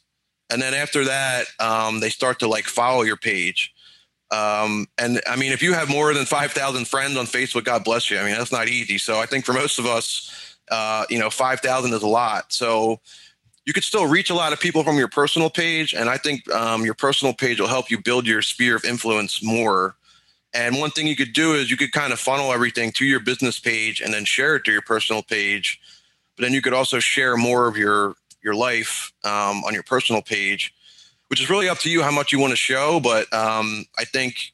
And 0.50 0.62
then 0.62 0.74
after 0.74 1.06
that, 1.06 1.46
um, 1.60 2.00
they 2.00 2.10
start 2.10 2.40
to 2.40 2.48
like 2.48 2.66
follow 2.66 3.02
your 3.02 3.18
page. 3.18 3.74
Um, 4.32 4.88
and 4.98 5.22
I 5.28 5.36
mean, 5.36 5.52
if 5.52 5.62
you 5.62 5.74
have 5.74 5.90
more 5.90 6.14
than 6.14 6.26
5,000 6.26 6.88
friends 6.88 7.18
on 7.18 7.26
Facebook, 7.26 7.64
God 7.64 7.84
bless 7.84 8.12
you. 8.12 8.18
I 8.18 8.26
mean, 8.26 8.38
that's 8.38 8.52
not 8.52 8.68
easy. 8.68 8.98
So 8.98 9.20
I 9.20 9.26
think 9.26 9.46
for 9.46 9.54
most 9.54 9.80
of 9.80 9.86
us, 9.86 10.58
uh, 10.70 11.06
you 11.10 11.18
know, 11.20 11.30
5,000 11.30 11.94
is 11.94 12.04
a 12.04 12.08
lot. 12.08 12.52
So 12.52 13.00
you 13.66 13.74
could 13.74 13.84
still 13.84 14.08
reach 14.08 14.30
a 14.30 14.36
lot 14.36 14.54
of 14.54 14.60
people 14.60 14.84
from 14.84 14.98
your 14.98 15.08
personal 15.08 15.50
page. 15.50 15.94
And 15.94 16.10
I 16.10 16.18
think 16.18 16.50
um, 16.52 16.84
your 16.84 16.94
personal 16.94 17.34
page 17.34 17.60
will 17.60 17.68
help 17.68 17.90
you 17.90 18.02
build 18.02 18.28
your 18.28 18.42
sphere 18.42 18.76
of 18.76 18.86
influence 18.86 19.44
more. 19.44 19.96
And 20.54 20.78
one 20.78 20.92
thing 20.92 21.08
you 21.08 21.16
could 21.16 21.34
do 21.34 21.54
is 21.54 21.70
you 21.70 21.78
could 21.78 21.92
kind 21.92 22.14
of 22.14 22.20
funnel 22.20 22.52
everything 22.52 22.92
to 22.94 23.06
your 23.06 23.20
business 23.20 23.60
page 23.60 24.02
and 24.02 24.14
then 24.14 24.26
share 24.26 24.56
it 24.56 24.64
to 24.66 24.72
your 24.72 24.82
personal 24.82 25.22
page. 25.22 25.80
But 26.38 26.44
then 26.44 26.54
you 26.54 26.62
could 26.62 26.74
also 26.74 27.00
share 27.00 27.36
more 27.36 27.68
of 27.68 27.76
your 27.76 28.16
your 28.44 28.56
life 28.56 29.12
um, 29.26 29.64
on 29.66 29.74
your 29.74 29.84
personal 29.84 30.22
page 30.22 30.74
which 31.28 31.42
is 31.42 31.50
really 31.50 31.70
up 31.70 31.80
to 31.80 31.90
you 31.90 32.02
how 32.02 32.12
much 32.12 32.32
you 32.32 32.40
want 32.40 32.52
to 32.52 32.58
show. 32.58 33.00
But 33.00 33.32
um, 33.34 33.86
I 33.98 34.06
think, 34.06 34.54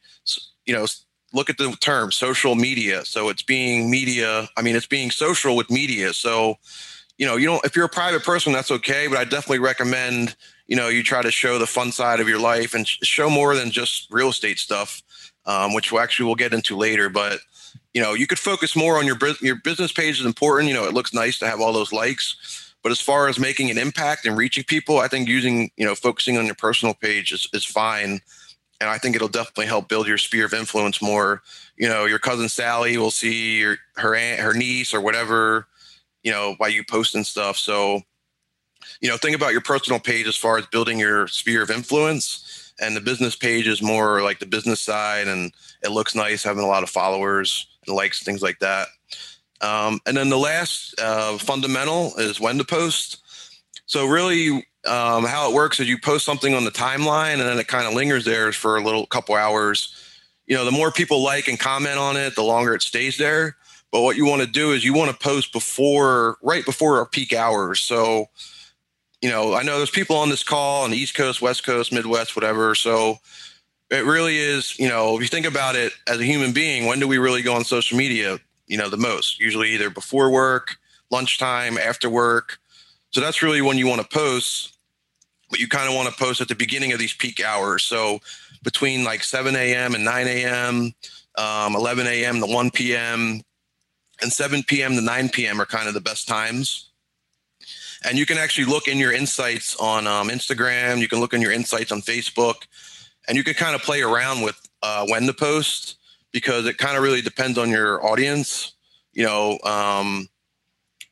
you 0.66 0.74
know, 0.74 0.86
look 1.34 1.50
at 1.50 1.58
the 1.58 1.76
term 1.80 2.12
social 2.12 2.56
media. 2.56 3.06
So 3.06 3.30
it's 3.30 3.44
being 3.44 3.90
media. 3.90 4.50
I 4.58 4.62
mean, 4.62 4.76
it's 4.76 4.88
being 4.88 5.12
social 5.12 5.56
with 5.56 5.70
media. 5.70 6.14
So, 6.14 6.56
you 7.18 7.26
know, 7.26 7.36
you 7.36 7.48
don't, 7.48 7.64
if 7.66 7.76
you're 7.76 7.86
a 7.86 7.90
private 7.90 8.24
person, 8.24 8.54
that's 8.54 8.72
okay. 8.72 9.08
But 9.08 9.18
I 9.18 9.24
definitely 9.24 9.60
recommend, 9.60 10.36
you 10.68 10.76
know, 10.76 10.90
you 10.90 11.04
try 11.04 11.22
to 11.22 11.32
show 11.32 11.60
the 11.60 11.68
fun 11.68 11.92
side 11.92 12.20
of 12.20 12.28
your 12.28 12.40
life 12.40 12.74
and 12.74 12.88
show 12.88 13.30
more 13.30 13.56
than 13.56 13.72
just 13.72 14.08
real 14.12 14.30
estate 14.30 14.58
stuff, 14.58 15.02
um, 15.46 15.74
which 15.74 15.92
we 15.92 16.00
actually 16.00 16.26
we'll 16.26 16.36
get 16.36 16.54
into 16.54 16.76
later. 16.76 17.10
But, 17.10 17.40
you 17.94 18.02
know, 18.02 18.14
you 18.14 18.28
could 18.28 18.40
focus 18.40 18.76
more 18.76 18.98
on 18.98 19.06
your, 19.06 19.18
your 19.42 19.56
business 19.56 19.92
page 19.92 20.20
is 20.20 20.26
important. 20.26 20.68
You 20.68 20.76
know, 20.76 20.86
it 20.86 20.94
looks 20.94 21.14
nice 21.14 21.38
to 21.40 21.48
have 21.48 21.62
all 21.62 21.74
those 21.74 21.94
likes 21.94 22.64
but 22.84 22.92
as 22.92 23.00
far 23.00 23.30
as 23.30 23.40
making 23.40 23.72
an 23.72 23.78
impact 23.78 24.26
and 24.26 24.38
reaching 24.38 24.66
people, 24.66 25.00
I 25.00 25.08
think 25.08 25.30
using, 25.30 25.72
you 25.78 25.86
know, 25.86 25.96
focusing 25.96 26.38
on 26.38 26.46
your 26.46 26.56
personal 26.56 26.94
page 26.94 27.32
is, 27.32 27.48
is 27.54 27.66
fine. 27.66 28.20
And 28.82 28.90
I 28.90 28.98
think 28.98 29.16
it'll 29.16 29.30
definitely 29.30 29.68
help 29.68 29.88
build 29.88 30.06
your 30.06 30.18
sphere 30.18 30.46
of 30.46 30.54
influence 30.54 31.02
more. 31.02 31.42
You 31.78 31.88
know, 31.88 32.04
your 32.04 32.20
cousin 32.20 32.50
Sally 32.50 32.98
will 32.98 33.10
see 33.10 33.60
your, 33.60 33.78
her 33.96 34.14
aunt, 34.16 34.42
her 34.42 34.54
niece 34.54 34.94
or 34.94 35.00
whatever, 35.00 35.68
you 36.24 36.32
know, 36.32 36.58
by 36.60 36.68
you 36.68 36.84
posting 36.84 37.24
stuff. 37.24 37.58
So, 37.58 38.02
you 39.00 39.08
know, 39.08 39.16
think 39.16 39.38
about 39.38 39.54
your 39.54 39.62
personal 39.62 40.02
page 40.02 40.28
as 40.28 40.36
far 40.36 40.58
as 40.58 40.66
building 40.66 41.00
your 41.00 41.30
sphere 41.30 41.64
of 41.64 41.72
influence. 41.72 42.74
And 42.82 42.98
the 42.98 43.02
business 43.02 43.36
page 43.38 43.66
is 43.66 43.82
more 43.82 44.22
like 44.22 44.40
the 44.40 44.46
business 44.46 44.82
side 44.82 45.30
and 45.30 45.54
it 45.84 45.92
looks 45.92 46.16
nice 46.16 46.44
having 46.44 46.66
a 46.66 46.68
lot 46.68 46.84
of 46.84 46.90
followers 46.90 47.73
likes, 47.88 48.24
things 48.24 48.42
like 48.42 48.60
that. 48.60 48.88
Um, 49.62 50.00
and 50.06 50.18
then 50.18 50.30
the 50.30 50.38
last 50.38 51.00
uh, 51.00 51.38
fundamental 51.38 52.14
is 52.18 52.40
when 52.40 52.58
to 52.58 52.64
post. 52.64 53.22
So 53.86 54.06
really, 54.08 54.66
um, 54.86 55.24
how 55.24 55.50
it 55.50 55.54
works 55.54 55.80
is 55.80 55.88
you 55.88 55.98
post 55.98 56.26
something 56.26 56.54
on 56.54 56.66
the 56.66 56.72
timeline, 56.72 57.34
and 57.34 57.42
then 57.42 57.58
it 57.58 57.68
kind 57.68 57.88
of 57.88 57.94
lingers 57.94 58.26
there 58.26 58.52
for 58.52 58.76
a 58.76 58.84
little 58.84 59.06
couple 59.06 59.36
hours. 59.36 59.96
You 60.48 60.56
know, 60.58 60.66
the 60.66 60.72
more 60.72 60.92
people 60.92 61.24
like 61.24 61.48
and 61.48 61.60
comment 61.60 61.98
on 61.98 62.18
it, 62.18 62.36
the 62.36 62.44
longer 62.44 62.74
it 62.74 62.82
stays 62.82 63.18
there. 63.18 63.56
But 63.92 64.02
what 64.02 64.18
you 64.18 64.26
want 64.26 64.42
to 64.42 64.48
do 64.48 64.72
is 64.72 64.84
you 64.84 64.94
want 64.94 65.12
to 65.12 65.18
post 65.18 65.54
before, 65.54 66.38
right 66.42 66.66
before 66.66 66.98
our 66.98 67.06
peak 67.06 67.32
hours. 67.32 67.80
So, 67.80 68.26
you 69.22 69.30
know, 69.30 69.54
I 69.54 69.64
know 69.64 69.78
there's 69.78 69.92
people 69.92 70.18
on 70.18 70.30
this 70.30 70.44
call 70.44 70.84
on 70.84 70.92
the 70.92 70.98
East 70.98 71.16
Coast, 71.16 71.42
West 71.42 71.64
Coast, 71.64 71.94
Midwest, 71.94 72.36
whatever. 72.36 72.76
So 72.76 73.20
it 73.94 74.06
really 74.06 74.38
is, 74.38 74.78
you 74.80 74.90
know, 74.90 75.16
if 75.16 75.22
you 75.22 75.28
think 75.28 75.46
about 75.46 75.76
it 75.76 75.94
as 76.08 76.20
a 76.20 76.26
human 76.26 76.52
being, 76.52 76.86
when 76.86 77.00
do 77.00 77.08
we 77.08 77.18
really 77.18 77.42
go 77.42 77.54
on 77.54 77.64
social 77.64 77.98
media? 77.98 78.40
you 78.68 78.78
know, 78.78 78.90
the 78.90 78.98
most, 78.98 79.40
usually 79.40 79.70
either 79.72 79.90
before 79.90 80.30
work, 80.30 80.78
lunchtime, 81.12 81.78
after 81.78 82.10
work. 82.10 82.58
So 83.12 83.22
that's 83.22 83.44
really 83.44 83.62
when 83.62 83.78
you 83.78 83.88
want 83.88 84.02
to 84.02 84.08
post, 84.08 84.76
but 85.50 85.60
you 85.60 85.68
kind 85.68 85.88
of 85.88 85.96
want 85.96 86.10
to 86.10 86.16
post 86.16 86.42
at 86.42 86.48
the 86.48 86.56
beginning 86.56 86.92
of 86.92 87.00
these 87.00 87.14
peak 87.14 87.44
hours. 87.44 87.84
So 87.84 88.20
between 88.64 89.04
like 89.04 89.24
7 89.24 89.56
a.m. 89.56 89.94
and 89.96 90.04
9 90.04 90.28
a.m., 90.28 90.94
um, 91.38 91.76
11 91.76 92.08
a.m. 92.08 92.40
to 92.40 92.46
1 92.46 92.72
p.m., 92.72 93.42
and 94.22 94.32
7 94.32 94.64
p.m. 94.64 94.96
to 94.96 95.02
9 95.02 95.30
p.m. 95.30 95.60
are 95.60 95.66
kind 95.66 95.88
of 95.88 95.94
the 95.94 96.02
best 96.02 96.28
times. 96.28 96.90
And 98.06 98.18
you 98.18 98.26
can 98.26 98.38
actually 98.38 98.66
look 98.66 98.88
in 98.88 98.98
your 98.98 99.12
insights 99.12 99.76
on 99.78 100.08
um, 100.08 100.30
Instagram. 100.30 101.00
You 101.00 101.08
can 101.08 101.20
look 101.20 101.34
in 101.34 101.42
your 101.42 101.52
insights 101.52 101.92
on 101.92 102.02
Facebook, 102.02 102.66
and 103.28 103.38
you 103.38 103.44
can 103.44 103.54
kind 103.54 103.76
of 103.76 103.82
play 103.82 104.02
around 104.02 104.42
with 104.42 104.60
uh, 104.82 105.06
when 105.08 105.26
to 105.26 105.34
post 105.34 105.98
because 106.32 106.66
it 106.66 106.78
kind 106.78 106.98
of 106.98 107.04
really 107.04 107.22
depends 107.22 107.58
on 107.58 107.70
your 107.70 108.06
audience. 108.06 108.74
You 109.14 109.26
know, 109.26 109.60
um, 109.64 110.28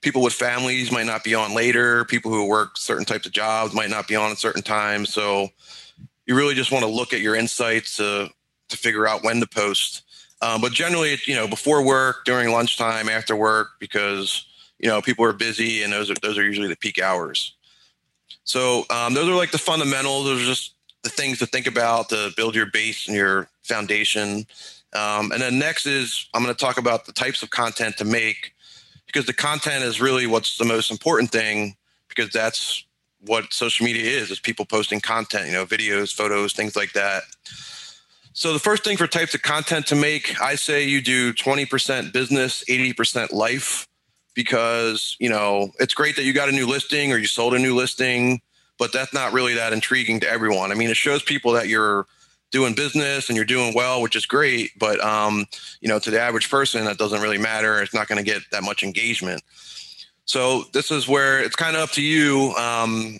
people 0.01 0.21
with 0.21 0.33
families 0.33 0.91
might 0.91 1.05
not 1.05 1.23
be 1.23 1.35
on 1.35 1.53
later. 1.53 2.05
People 2.05 2.31
who 2.31 2.47
work 2.47 2.77
certain 2.77 3.05
types 3.05 3.25
of 3.25 3.31
jobs 3.31 3.73
might 3.73 3.89
not 3.89 4.07
be 4.07 4.15
on 4.15 4.31
at 4.31 4.37
certain 4.37 4.63
times. 4.63 5.13
So 5.13 5.49
you 6.25 6.35
really 6.35 6.55
just 6.55 6.71
want 6.71 6.83
to 6.83 6.91
look 6.91 7.13
at 7.13 7.21
your 7.21 7.35
insights 7.35 7.97
to 7.97 8.29
to 8.69 8.77
figure 8.77 9.07
out 9.07 9.23
when 9.23 9.39
to 9.39 9.47
post. 9.47 10.03
Um, 10.41 10.61
but 10.61 10.71
generally, 10.71 11.17
you 11.25 11.35
know, 11.35 11.47
before 11.47 11.85
work, 11.85 12.25
during 12.25 12.51
lunchtime, 12.51 13.09
after 13.09 13.35
work, 13.35 13.71
because 13.79 14.45
you 14.79 14.89
know 14.89 15.01
people 15.01 15.23
are 15.25 15.33
busy, 15.33 15.83
and 15.83 15.93
those 15.93 16.09
are 16.09 16.15
those 16.21 16.37
are 16.37 16.43
usually 16.43 16.67
the 16.67 16.75
peak 16.75 16.99
hours. 16.99 17.55
So 18.43 18.85
um, 18.89 19.13
those 19.13 19.29
are 19.29 19.35
like 19.35 19.51
the 19.51 19.59
fundamentals. 19.59 20.25
Those 20.25 20.41
are 20.41 20.45
just 20.45 20.73
the 21.03 21.09
things 21.09 21.39
to 21.39 21.45
think 21.45 21.67
about 21.67 22.09
to 22.09 22.31
build 22.35 22.55
your 22.55 22.67
base 22.67 23.07
and 23.07 23.15
your 23.15 23.47
foundation. 23.63 24.45
Um, 24.93 25.31
and 25.31 25.41
then 25.41 25.57
next 25.57 25.85
is 25.85 26.27
I'm 26.33 26.43
going 26.43 26.53
to 26.53 26.59
talk 26.59 26.77
about 26.77 27.05
the 27.05 27.13
types 27.13 27.43
of 27.43 27.49
content 27.49 27.97
to 27.97 28.05
make 28.05 28.53
because 29.05 29.25
the 29.25 29.33
content 29.33 29.83
is 29.83 29.99
really 29.99 30.27
what's 30.27 30.57
the 30.57 30.65
most 30.65 30.91
important 30.91 31.31
thing 31.31 31.75
because 32.07 32.31
that's 32.31 32.85
what 33.25 33.53
social 33.53 33.85
media 33.85 34.03
is 34.03 34.31
is 34.31 34.39
people 34.39 34.65
posting 34.65 34.99
content 34.99 35.47
you 35.47 35.53
know 35.53 35.65
videos 35.65 36.13
photos 36.13 36.53
things 36.53 36.75
like 36.75 36.91
that 36.93 37.23
so 38.33 38.53
the 38.53 38.59
first 38.59 38.83
thing 38.83 38.97
for 38.97 39.07
types 39.07 39.35
of 39.35 39.41
content 39.41 39.85
to 39.85 39.95
make 39.95 40.39
i 40.41 40.55
say 40.55 40.83
you 40.83 41.01
do 41.01 41.33
20% 41.33 42.11
business 42.11 42.63
80% 42.67 43.31
life 43.31 43.87
because 44.33 45.15
you 45.19 45.29
know 45.29 45.71
it's 45.79 45.93
great 45.93 46.15
that 46.15 46.23
you 46.23 46.33
got 46.33 46.49
a 46.49 46.51
new 46.51 46.67
listing 46.67 47.11
or 47.11 47.17
you 47.17 47.27
sold 47.27 47.53
a 47.53 47.59
new 47.59 47.75
listing 47.75 48.41
but 48.81 48.91
that's 48.91 49.13
not 49.13 49.31
really 49.31 49.53
that 49.53 49.71
intriguing 49.71 50.19
to 50.19 50.27
everyone 50.27 50.71
i 50.71 50.75
mean 50.75 50.89
it 50.89 50.97
shows 50.97 51.23
people 51.23 51.53
that 51.53 51.69
you're 51.69 52.05
doing 52.51 52.73
business 52.73 53.29
and 53.29 53.35
you're 53.35 53.45
doing 53.45 53.73
well, 53.73 54.01
which 54.01 54.15
is 54.15 54.25
great. 54.25 54.77
But 54.77 55.03
um, 55.03 55.45
you 55.79 55.87
know, 55.87 55.99
to 55.99 56.11
the 56.11 56.19
average 56.19 56.49
person, 56.49 56.85
that 56.85 56.97
doesn't 56.97 57.21
really 57.21 57.37
matter. 57.37 57.81
It's 57.81 57.93
not 57.93 58.07
going 58.07 58.23
to 58.23 58.29
get 58.29 58.43
that 58.51 58.63
much 58.63 58.83
engagement. 58.83 59.41
So 60.25 60.63
this 60.73 60.91
is 60.91 61.07
where 61.07 61.39
it's 61.39 61.55
kind 61.55 61.75
of 61.75 61.83
up 61.83 61.91
to 61.91 62.01
you. 62.01 62.53
Um, 62.55 63.19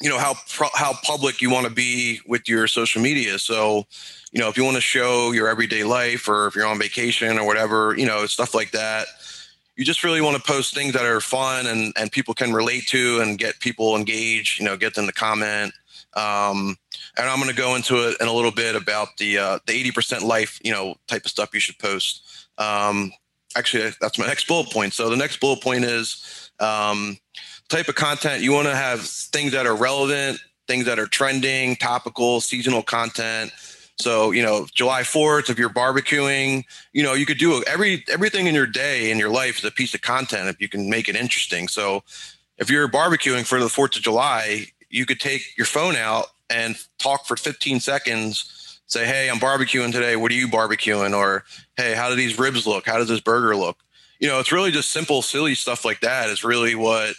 you 0.00 0.10
know 0.10 0.18
how 0.18 0.34
how 0.74 0.92
public 1.04 1.40
you 1.40 1.50
want 1.50 1.66
to 1.66 1.72
be 1.72 2.20
with 2.26 2.48
your 2.48 2.66
social 2.66 3.00
media. 3.00 3.38
So, 3.38 3.86
you 4.30 4.40
know, 4.40 4.48
if 4.48 4.56
you 4.58 4.64
want 4.64 4.76
to 4.76 4.82
show 4.82 5.32
your 5.32 5.48
everyday 5.48 5.84
life, 5.84 6.28
or 6.28 6.48
if 6.48 6.54
you're 6.54 6.66
on 6.66 6.78
vacation 6.78 7.38
or 7.38 7.46
whatever, 7.46 7.94
you 7.96 8.04
know, 8.04 8.26
stuff 8.26 8.54
like 8.54 8.72
that. 8.72 9.06
You 9.76 9.84
just 9.84 10.02
really 10.02 10.20
want 10.20 10.36
to 10.36 10.42
post 10.42 10.74
things 10.74 10.94
that 10.94 11.04
are 11.04 11.20
fun 11.20 11.66
and 11.66 11.92
and 11.96 12.10
people 12.10 12.34
can 12.34 12.52
relate 12.52 12.86
to 12.88 13.20
and 13.20 13.38
get 13.38 13.60
people 13.60 13.96
engaged. 13.96 14.58
You 14.58 14.64
know, 14.64 14.76
get 14.76 14.94
them 14.94 15.06
to 15.06 15.12
comment. 15.12 15.72
Um, 16.14 16.76
and 17.18 17.28
I'm 17.28 17.36
going 17.36 17.50
to 17.50 17.56
go 17.56 17.76
into 17.76 18.08
it 18.08 18.16
in 18.20 18.26
a 18.26 18.32
little 18.32 18.50
bit 18.50 18.74
about 18.74 19.16
the 19.18 19.38
uh, 19.38 19.58
the 19.66 19.90
80% 19.90 20.22
life, 20.22 20.58
you 20.62 20.72
know, 20.72 20.96
type 21.06 21.24
of 21.24 21.30
stuff 21.30 21.50
you 21.52 21.60
should 21.60 21.78
post. 21.78 22.48
Um, 22.58 23.12
actually, 23.56 23.92
that's 24.00 24.18
my 24.18 24.26
next 24.26 24.46
bullet 24.46 24.70
point. 24.70 24.94
So 24.94 25.10
the 25.10 25.16
next 25.16 25.40
bullet 25.40 25.62
point 25.62 25.84
is 25.84 26.50
um, 26.58 27.18
type 27.68 27.88
of 27.88 27.94
content 27.94 28.42
you 28.42 28.52
want 28.52 28.66
to 28.68 28.74
have 28.74 29.00
things 29.02 29.52
that 29.52 29.66
are 29.66 29.76
relevant, 29.76 30.38
things 30.66 30.86
that 30.86 30.98
are 30.98 31.06
trending, 31.06 31.76
topical, 31.76 32.40
seasonal 32.40 32.82
content. 32.82 33.52
So 33.98 34.30
you 34.30 34.42
know, 34.42 34.66
July 34.74 35.02
4th, 35.02 35.50
if 35.50 35.58
you're 35.58 35.70
barbecuing, 35.70 36.64
you 36.92 37.02
know, 37.02 37.14
you 37.14 37.26
could 37.26 37.38
do 37.38 37.62
every 37.64 38.04
everything 38.10 38.46
in 38.46 38.54
your 38.54 38.66
day 38.66 39.10
in 39.10 39.18
your 39.18 39.30
life 39.30 39.58
is 39.58 39.64
a 39.64 39.70
piece 39.70 39.94
of 39.94 40.02
content 40.02 40.48
if 40.48 40.60
you 40.60 40.68
can 40.68 40.90
make 40.90 41.08
it 41.08 41.16
interesting. 41.16 41.68
So 41.68 42.02
if 42.58 42.70
you're 42.70 42.88
barbecuing 42.88 43.46
for 43.46 43.60
the 43.60 43.66
4th 43.66 43.96
of 43.96 44.02
July, 44.02 44.66
you 44.90 45.06
could 45.06 45.20
take 45.20 45.56
your 45.56 45.66
phone 45.66 45.96
out 45.96 46.26
and 46.48 46.76
talk 46.98 47.26
for 47.26 47.36
15 47.36 47.80
seconds 47.80 48.80
say 48.88 49.04
hey 49.04 49.28
i'm 49.28 49.38
barbecuing 49.38 49.90
today 49.90 50.14
what 50.14 50.30
are 50.30 50.36
you 50.36 50.46
barbecuing 50.46 51.12
or 51.12 51.42
hey 51.76 51.92
how 51.92 52.08
do 52.08 52.14
these 52.14 52.38
ribs 52.38 52.68
look 52.68 52.86
how 52.86 52.98
does 52.98 53.08
this 53.08 53.18
burger 53.18 53.56
look 53.56 53.78
you 54.20 54.28
know 54.28 54.38
it's 54.38 54.52
really 54.52 54.70
just 54.70 54.92
simple 54.92 55.22
silly 55.22 55.56
stuff 55.56 55.84
like 55.84 55.98
that 55.98 56.28
is 56.28 56.44
really 56.44 56.76
what 56.76 57.16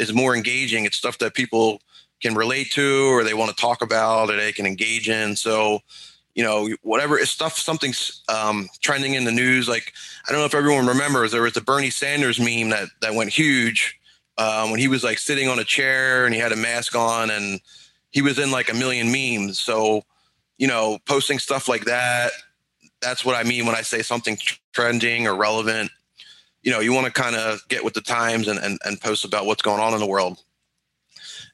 is 0.00 0.14
more 0.14 0.34
engaging. 0.34 0.86
It's 0.86 0.96
stuff 0.96 1.18
that 1.18 1.34
people 1.34 1.82
can 2.20 2.34
relate 2.34 2.72
to 2.72 3.12
or 3.12 3.22
they 3.22 3.34
want 3.34 3.50
to 3.50 3.56
talk 3.56 3.82
about 3.82 4.30
or 4.30 4.36
they 4.36 4.50
can 4.50 4.66
engage 4.66 5.08
in. 5.08 5.36
So, 5.36 5.80
you 6.34 6.42
know, 6.42 6.68
whatever 6.82 7.18
stuff, 7.26 7.58
something's 7.58 8.22
um, 8.28 8.68
trending 8.80 9.14
in 9.14 9.24
the 9.24 9.32
news. 9.32 9.68
Like, 9.68 9.92
I 10.28 10.32
don't 10.32 10.40
know 10.40 10.46
if 10.46 10.54
everyone 10.54 10.86
remembers, 10.86 11.32
there 11.32 11.42
was 11.42 11.54
the 11.54 11.60
Bernie 11.60 11.90
Sanders 11.90 12.38
meme 12.38 12.70
that, 12.70 12.88
that 13.02 13.14
went 13.14 13.30
huge 13.30 13.98
um, 14.38 14.70
when 14.70 14.80
he 14.80 14.88
was 14.88 15.02
like 15.04 15.18
sitting 15.18 15.48
on 15.48 15.58
a 15.58 15.64
chair 15.64 16.24
and 16.24 16.34
he 16.34 16.40
had 16.40 16.52
a 16.52 16.56
mask 16.56 16.94
on 16.94 17.30
and 17.30 17.60
he 18.10 18.22
was 18.22 18.38
in 18.38 18.50
like 18.50 18.70
a 18.70 18.74
million 18.74 19.10
memes. 19.10 19.58
So, 19.58 20.02
you 20.56 20.68
know, 20.68 20.98
posting 21.06 21.38
stuff 21.38 21.68
like 21.68 21.84
that, 21.86 22.30
that's 23.00 23.24
what 23.24 23.34
I 23.34 23.42
mean 23.42 23.66
when 23.66 23.74
I 23.74 23.82
say 23.82 24.02
something 24.02 24.38
trending 24.72 25.26
or 25.26 25.34
relevant. 25.34 25.90
You 26.62 26.70
know, 26.70 26.80
you 26.80 26.92
want 26.92 27.06
to 27.06 27.12
kind 27.12 27.34
of 27.34 27.66
get 27.68 27.84
with 27.84 27.94
the 27.94 28.02
times 28.02 28.46
and, 28.46 28.58
and, 28.58 28.78
and 28.84 29.00
post 29.00 29.24
about 29.24 29.46
what's 29.46 29.62
going 29.62 29.80
on 29.80 29.94
in 29.94 30.00
the 30.00 30.06
world. 30.06 30.38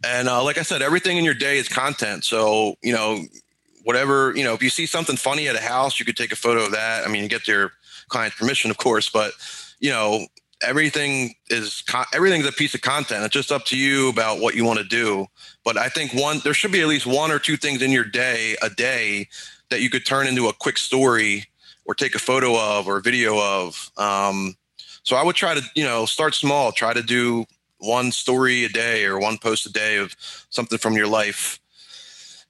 And 0.05 0.29
uh, 0.29 0.43
like 0.43 0.59
I 0.59 0.63
said, 0.63 0.83
everything 0.83 1.17
in 1.17 1.25
your 1.25 1.35
day 1.35 1.59
is 1.59 1.69
content. 1.69 2.25
So, 2.25 2.77
you 2.83 2.93
know, 2.93 3.21
whatever, 3.87 4.33
you 4.35 4.43
know, 4.43 4.53
if 4.53 4.65
you 4.65 4.69
see 4.69 4.85
something 4.85 5.17
funny 5.17 5.47
at 5.47 5.55
a 5.55 5.61
house, 5.61 6.01
you 6.01 6.05
could 6.05 6.17
take 6.17 6.33
a 6.33 6.37
photo 6.37 6.65
of 6.65 6.73
that. 6.73 7.07
I 7.07 7.09
mean, 7.09 7.23
you 7.23 7.29
get 7.29 7.47
your 7.47 7.71
client's 8.09 8.37
permission, 8.37 8.69
of 8.69 8.79
course, 8.79 9.09
but, 9.09 9.31
you 9.79 9.91
know, 9.91 10.27
everything 10.61 11.37
is 11.51 11.85
everything's 12.13 12.49
a 12.49 12.53
piece 12.53 12.75
of 12.75 12.81
content. 12.81 13.25
It's 13.25 13.33
just 13.33 13.53
up 13.53 13.65
to 13.67 13.79
you 13.79 14.09
about 14.09 14.41
what 14.41 14.57
you 14.57 14.65
want 14.65 14.81
to 14.81 14.85
do. 14.85 15.29
But 15.65 15.77
I 15.77 15.89
think 15.89 16.13
one, 16.13 16.41
there 16.43 16.53
should 16.53 16.73
be 16.73 16.81
at 16.81 16.89
least 16.89 17.07
one 17.07 17.31
or 17.31 17.39
two 17.39 17.57
things 17.57 17.81
in 17.81 17.93
your 17.93 18.03
day, 18.03 18.57
a 18.61 18.71
day, 18.71 19.29
that 19.71 19.81
you 19.81 19.89
could 19.89 20.05
turn 20.05 20.27
into 20.27 20.49
a 20.49 20.53
quick 20.53 20.79
story 20.79 21.45
or 21.85 21.95
take 21.95 22.17
a 22.17 22.19
photo 22.19 22.59
of 22.59 22.89
or 22.89 22.97
a 22.97 23.03
video 23.03 23.41
of. 23.41 23.93
Um, 23.97 24.57
so 25.05 25.15
I 25.15 25.23
would 25.23 25.37
try 25.37 25.55
to, 25.55 25.63
you 25.77 25.85
know, 25.85 26.07
start 26.07 26.35
small, 26.35 26.73
try 26.73 26.93
to 26.93 27.03
do 27.03 27.45
one 27.79 28.11
story 28.11 28.65
a 28.65 28.69
day 28.69 29.05
or 29.05 29.21
one 29.21 29.39
post 29.39 29.65
a 29.65 29.73
day 29.73 29.99
of 29.99 30.17
something 30.51 30.79
from 30.79 30.95
your 30.95 31.07
life. 31.07 31.61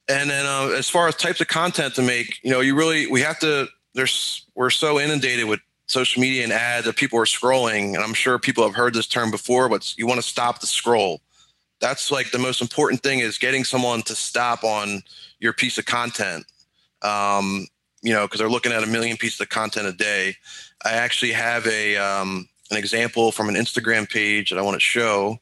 And 0.08 0.30
then 0.30 0.46
uh, 0.46 0.74
as 0.76 0.88
far 0.88 1.08
as 1.08 1.16
types 1.16 1.40
of 1.40 1.48
content 1.48 1.94
to 1.96 2.02
make, 2.02 2.38
you 2.42 2.50
know, 2.50 2.60
you 2.60 2.74
really 2.76 3.06
we 3.06 3.20
have 3.22 3.38
to. 3.40 3.68
There's 3.94 4.46
we're 4.54 4.70
so 4.70 5.00
inundated 5.00 5.46
with 5.46 5.60
social 5.86 6.20
media 6.20 6.44
and 6.44 6.52
ads 6.52 6.86
that 6.86 6.96
people 6.96 7.18
are 7.18 7.24
scrolling, 7.24 7.94
and 7.94 7.98
I'm 7.98 8.14
sure 8.14 8.38
people 8.38 8.64
have 8.64 8.74
heard 8.74 8.94
this 8.94 9.06
term 9.06 9.30
before, 9.30 9.68
but 9.68 9.96
you 9.96 10.06
want 10.06 10.20
to 10.20 10.26
stop 10.26 10.60
the 10.60 10.66
scroll. 10.66 11.20
That's 11.80 12.10
like 12.10 12.30
the 12.30 12.38
most 12.38 12.60
important 12.60 13.02
thing 13.02 13.20
is 13.20 13.38
getting 13.38 13.64
someone 13.64 14.02
to 14.02 14.14
stop 14.14 14.64
on 14.64 15.02
your 15.40 15.52
piece 15.52 15.78
of 15.78 15.86
content. 15.86 16.44
Um, 17.02 17.66
you 18.02 18.12
know, 18.12 18.26
because 18.26 18.38
they're 18.38 18.50
looking 18.50 18.72
at 18.72 18.84
a 18.84 18.86
million 18.86 19.16
pieces 19.16 19.40
of 19.40 19.48
content 19.48 19.86
a 19.86 19.92
day. 19.92 20.36
I 20.84 20.92
actually 20.92 21.32
have 21.32 21.66
a 21.66 21.96
um, 21.96 22.48
an 22.70 22.76
example 22.76 23.32
from 23.32 23.48
an 23.48 23.54
Instagram 23.54 24.08
page 24.08 24.50
that 24.50 24.58
I 24.58 24.62
want 24.62 24.76
to 24.76 24.80
show. 24.80 25.38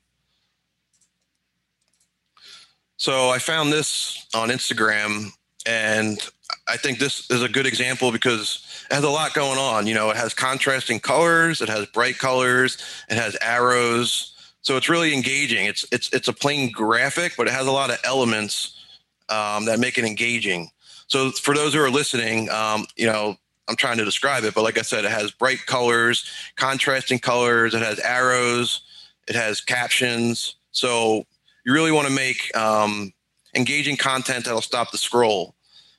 So 3.05 3.29
I 3.29 3.39
found 3.39 3.71
this 3.71 4.27
on 4.35 4.49
Instagram, 4.49 5.29
and 5.67 6.19
I 6.67 6.79
think 6.79 6.99
this 6.99 7.31
is 7.31 7.43
a 7.43 7.51
good 7.51 7.67
example 7.67 8.11
because 8.11 8.87
it 8.91 8.95
has 8.95 9.05
a 9.05 9.11
lot 9.11 9.35
going 9.35 9.59
on. 9.59 9.87
You 9.87 9.93
know, 9.93 10.09
it 10.09 10.17
has 10.17 10.33
contrasting 10.33 11.01
colors, 11.01 11.61
it 11.61 11.69
has 11.69 11.85
bright 11.85 12.17
colors, 12.17 12.79
it 13.11 13.19
has 13.19 13.37
arrows. 13.43 14.33
So 14.63 14.79
it's 14.79 14.89
really 14.89 15.13
engaging. 15.13 15.67
It's 15.67 15.85
it's 15.93 16.11
it's 16.15 16.29
a 16.29 16.33
plain 16.33 16.73
graphic, 16.73 17.35
but 17.37 17.47
it 17.47 17.53
has 17.53 17.67
a 17.67 17.71
lot 17.71 17.91
of 17.91 17.99
elements 18.05 18.83
um, 19.29 19.67
that 19.67 19.79
make 19.79 19.99
it 19.99 20.07
engaging. 20.07 20.71
So 21.07 21.31
for 21.31 21.55
those 21.55 21.75
who 21.75 21.81
are 21.81 21.91
listening, 21.91 22.49
um, 22.49 22.87
you 22.97 23.05
know, 23.05 23.37
I'm 23.69 23.77
trying 23.77 23.99
to 23.99 24.07
describe 24.07 24.45
it, 24.45 24.55
but 24.55 24.63
like 24.63 24.79
I 24.79 24.83
said, 24.83 25.05
it 25.05 25.11
has 25.11 25.31
bright 25.31 25.67
colors, 25.67 26.25
contrasting 26.57 27.19
colors, 27.19 27.75
it 27.75 27.83
has 27.83 27.99
arrows, 27.99 28.81
it 29.29 29.37
has 29.37 29.61
captions. 29.61 30.55
So 30.73 31.27
you 31.65 31.73
really 31.73 31.93
want 31.93 32.07
to 32.07 32.13
make 32.13 32.55
um, 32.57 33.13
engaging 33.55 33.97
content 33.97 34.45
that'll 34.45 34.61
stop 34.61 34.91
the 34.91 34.99
scroll. 34.99 35.55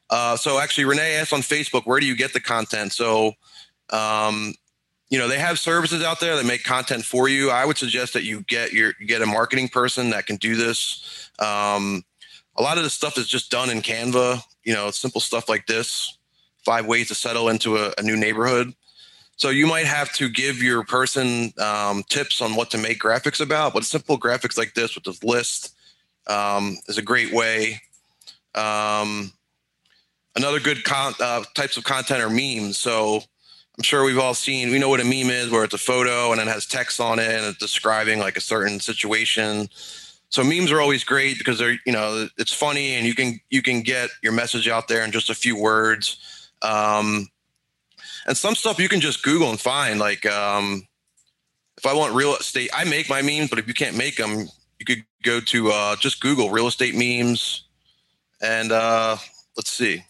Uh, 0.10 0.38
so 0.38 0.60
actually, 0.60 0.86
Renee 0.86 1.16
asked 1.16 1.34
on 1.34 1.42
Facebook, 1.42 1.86
where 1.86 2.00
do 2.00 2.06
you 2.06 2.16
get 2.16 2.34
the 2.34 2.40
content? 2.40 2.94
So, 2.94 3.34
um, 3.90 4.54
you 5.10 5.18
know, 5.18 5.28
they 5.28 5.40
have 5.40 5.60
services 5.60 6.04
out 6.04 6.20
there 6.20 6.36
that 6.36 6.46
make 6.46 6.64
content 6.64 7.06
for 7.06 7.28
you. 7.28 7.50
I 7.50 7.66
would 7.66 7.78
suggest 7.78 8.14
that 8.14 8.24
you 8.24 8.42
get 8.42 8.74
your 8.74 8.94
you 9.00 9.08
get 9.08 9.22
a 9.22 9.26
marketing 9.26 9.70
person 9.70 10.12
that 10.12 10.26
can 10.26 10.36
do 10.38 10.56
this. 10.56 11.30
Um, 11.40 12.04
a 12.56 12.62
lot 12.62 12.78
of 12.78 12.84
this 12.84 12.94
stuff 12.94 13.18
is 13.18 13.28
just 13.28 13.52
done 13.52 13.70
in 13.70 13.82
Canva. 13.82 14.42
You 14.64 14.74
know, 14.74 14.92
simple 14.92 15.22
stuff 15.22 15.50
like 15.50 15.68
this 15.68 16.18
five 16.66 16.88
ways 16.88 17.08
to 17.10 17.16
settle 17.16 17.48
into 17.50 17.78
a, 17.78 17.94
a 17.98 18.02
new 18.02 18.18
neighborhood. 18.18 18.74
So 19.38 19.50
you 19.50 19.68
might 19.68 19.86
have 19.86 20.14
to 20.14 20.30
give 20.30 20.64
your 20.64 20.84
person 20.84 21.52
um, 21.60 22.04
tips 22.10 22.42
on 22.42 22.56
what 22.56 22.72
to 22.72 22.78
make 22.78 23.00
graphics 23.00 23.42
about, 23.42 23.74
but 23.74 23.84
simple 23.84 24.18
graphics 24.18 24.58
like 24.58 24.74
this 24.74 24.96
with 24.96 25.04
this 25.04 25.24
list 25.24 25.76
um, 26.28 26.78
is 26.88 26.98
a 26.98 27.02
great 27.02 27.34
way. 27.34 27.82
Um, 28.56 29.34
another 30.36 30.60
good 30.60 30.84
con- 30.86 31.16
uh, 31.20 31.44
types 31.54 31.76
of 31.76 31.84
content 31.84 32.24
are 32.24 32.30
memes. 32.30 32.78
So 32.78 33.24
I'm 33.78 33.84
sure 33.84 34.06
we've 34.06 34.18
all 34.18 34.34
seen, 34.34 34.72
we 34.72 34.80
know 34.80 34.88
what 34.88 35.02
a 35.02 35.04
meme 35.04 35.30
is, 35.30 35.52
where 35.52 35.66
it's 35.66 35.74
a 35.74 35.80
photo 35.80 36.32
and 36.32 36.40
it 36.40 36.48
has 36.48 36.66
text 36.66 37.02
on 37.02 37.20
it 37.20 37.30
and 37.30 37.46
it's 37.46 37.58
describing 37.58 38.20
like 38.20 38.38
a 38.38 38.42
certain 38.42 38.80
situation. 38.80 39.68
So 40.30 40.44
memes 40.44 40.72
are 40.72 40.80
always 40.80 41.04
great 41.04 41.38
because 41.38 41.60
they're, 41.60 41.78
you 41.86 41.92
know, 41.92 42.30
it's 42.38 42.54
funny 42.54 42.96
and 42.96 43.06
you 43.06 43.14
can 43.14 43.40
you 43.50 43.62
can 43.62 43.82
get 43.82 44.10
your 44.24 44.34
message 44.34 44.68
out 44.68 44.88
there 44.88 45.04
in 45.04 45.12
just 45.12 45.30
a 45.30 45.36
few 45.36 45.58
words. 45.58 46.50
Um, 46.62 47.28
and 48.26 48.36
some 48.36 48.56
stuff 48.56 48.80
you 48.80 48.90
can 48.90 49.02
just 49.02 49.24
Google 49.24 49.50
and 49.50 49.60
find. 49.60 50.00
Like, 50.00 50.26
um, 50.26 50.88
if 51.78 51.86
I 51.86 51.94
want 51.94 52.14
real 52.14 52.36
estate, 52.36 52.70
I 52.74 52.84
make 52.84 53.10
my 53.10 53.22
memes, 53.22 53.50
but 53.50 53.60
if 53.60 53.68
you 53.68 53.74
can't 53.74 53.98
make 53.98 54.18
them, 54.18 54.48
you 54.80 54.86
could 54.86 55.04
go 55.24 55.40
to 55.40 55.72
uh, 55.72 55.96
just 55.98 56.22
Google 56.22 56.50
real 56.50 56.68
estate 56.68 56.96
memes. 56.96 57.64
And 58.42 58.72
uh, 58.72 59.18
let's 59.58 59.72
see. 59.72 60.04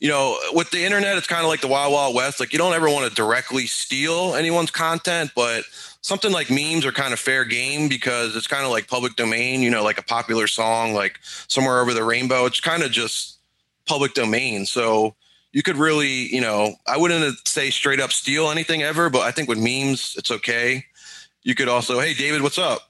You 0.00 0.08
know, 0.08 0.36
with 0.52 0.70
the 0.70 0.84
internet, 0.84 1.16
it's 1.16 1.28
kind 1.28 1.42
of 1.42 1.48
like 1.48 1.60
the 1.60 1.68
Wild 1.68 1.92
Wild 1.92 2.14
West. 2.16 2.40
Like, 2.40 2.52
you 2.52 2.58
don't 2.58 2.74
ever 2.74 2.90
want 2.90 3.08
to 3.08 3.14
directly 3.14 3.66
steal 3.66 4.34
anyone's 4.34 4.72
content, 4.72 5.30
but 5.36 5.64
something 6.00 6.32
like 6.32 6.50
memes 6.50 6.84
are 6.84 6.90
kind 6.90 7.12
of 7.12 7.20
fair 7.20 7.44
game 7.44 7.88
because 7.88 8.34
it's 8.34 8.48
kind 8.48 8.64
of 8.64 8.72
like 8.72 8.88
public 8.88 9.14
domain, 9.14 9.62
you 9.62 9.70
know, 9.70 9.84
like 9.84 9.98
a 9.98 10.02
popular 10.02 10.48
song, 10.48 10.92
like 10.92 11.20
Somewhere 11.22 11.80
Over 11.80 11.94
the 11.94 12.02
Rainbow. 12.02 12.46
It's 12.46 12.58
kind 12.58 12.82
of 12.82 12.90
just 12.90 13.38
public 13.86 14.14
domain. 14.14 14.66
So 14.66 15.14
you 15.52 15.62
could 15.62 15.76
really, 15.76 16.34
you 16.34 16.40
know, 16.40 16.74
I 16.86 16.96
wouldn't 16.96 17.46
say 17.46 17.70
straight 17.70 18.00
up 18.00 18.10
steal 18.12 18.50
anything 18.50 18.82
ever, 18.82 19.10
but 19.10 19.22
I 19.22 19.30
think 19.30 19.48
with 19.48 19.58
memes, 19.58 20.14
it's 20.16 20.30
okay. 20.30 20.84
You 21.42 21.54
could 21.54 21.68
also, 21.68 22.00
hey, 22.00 22.14
David, 22.14 22.42
what's 22.42 22.58
up? 22.58 22.80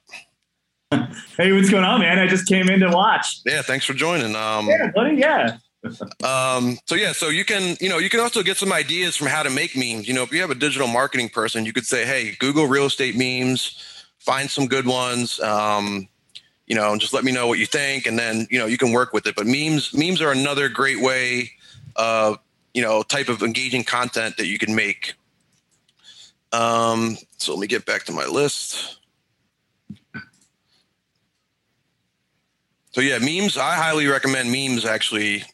hey, 0.90 1.53
what's 1.53 1.70
going 1.70 1.85
on, 1.85 2.01
man? 2.01 2.18
I 2.18 2.27
just 2.27 2.46
came 2.46 2.68
in 2.68 2.81
to 2.81 2.90
watch. 2.90 3.40
Yeah, 3.44 3.62
thanks 3.62 3.85
for 3.85 3.94
joining. 3.94 4.37
Um, 4.37 4.68
yeah, 4.68 4.90
buddy. 4.94 5.16
Yeah. 5.16 5.57
um, 6.25 6.79
so 6.87 6.94
yeah, 6.94 7.12
so 7.12 7.29
you 7.29 7.44
can, 7.44 7.77
you 7.81 7.88
know, 7.88 7.98
you 7.98 8.09
can 8.09 8.20
also 8.20 8.42
get 8.42 8.57
some 8.57 8.72
ideas 8.72 9.16
from 9.16 9.27
how 9.27 9.42
to 9.42 9.51
make 9.51 9.77
memes. 9.77 10.07
You 10.07 10.14
know, 10.14 10.22
if 10.22 10.33
you 10.33 10.40
have 10.40 10.51
a 10.51 10.55
digital 10.55 10.87
marketing 10.87 11.31
person, 11.31 11.64
you 11.64 11.72
could 11.72 11.87
say, 11.87 12.05
hey, 12.07 12.37
Google 12.38 12.66
real 12.66 12.87
estate 12.87 13.16
memes, 13.16 14.05
find 14.18 14.48
some 14.48 14.66
good 14.66 14.87
ones. 14.87 15.40
Um, 15.40 16.09
you 16.66 16.77
know, 16.77 16.92
and 16.92 17.01
just 17.01 17.12
let 17.12 17.25
me 17.25 17.33
know 17.33 17.48
what 17.48 17.59
you 17.59 17.66
think, 17.66 18.07
and 18.07 18.16
then 18.18 18.46
you 18.48 18.59
know 18.59 18.66
you 18.66 18.79
can 18.79 18.92
work 18.92 19.12
with 19.12 19.27
it. 19.27 19.35
But 19.35 19.46
memes, 19.46 19.92
memes 19.92 20.22
are 20.22 20.31
another 20.31 20.68
great 20.68 21.01
way, 21.01 21.51
uh, 21.96 22.37
you 22.74 22.82
know, 22.82 23.02
type 23.02 23.28
of 23.28 23.42
engaging 23.42 23.85
content 23.85 24.37
that 24.37 24.46
you 24.46 24.58
can 24.58 24.74
make. 24.74 25.14
Um, 26.52 27.16
so 27.38 27.52
let 27.52 27.61
me 27.61 27.66
get 27.66 27.87
back 27.87 28.04
to 28.04 28.12
my 28.12 28.26
list. 28.26 28.98
So 32.92 33.00
yeah, 33.00 33.18
memes. 33.18 33.56
I 33.56 33.74
highly 33.74 34.06
recommend 34.06 34.52
memes 34.52 34.85
actually 34.85 35.44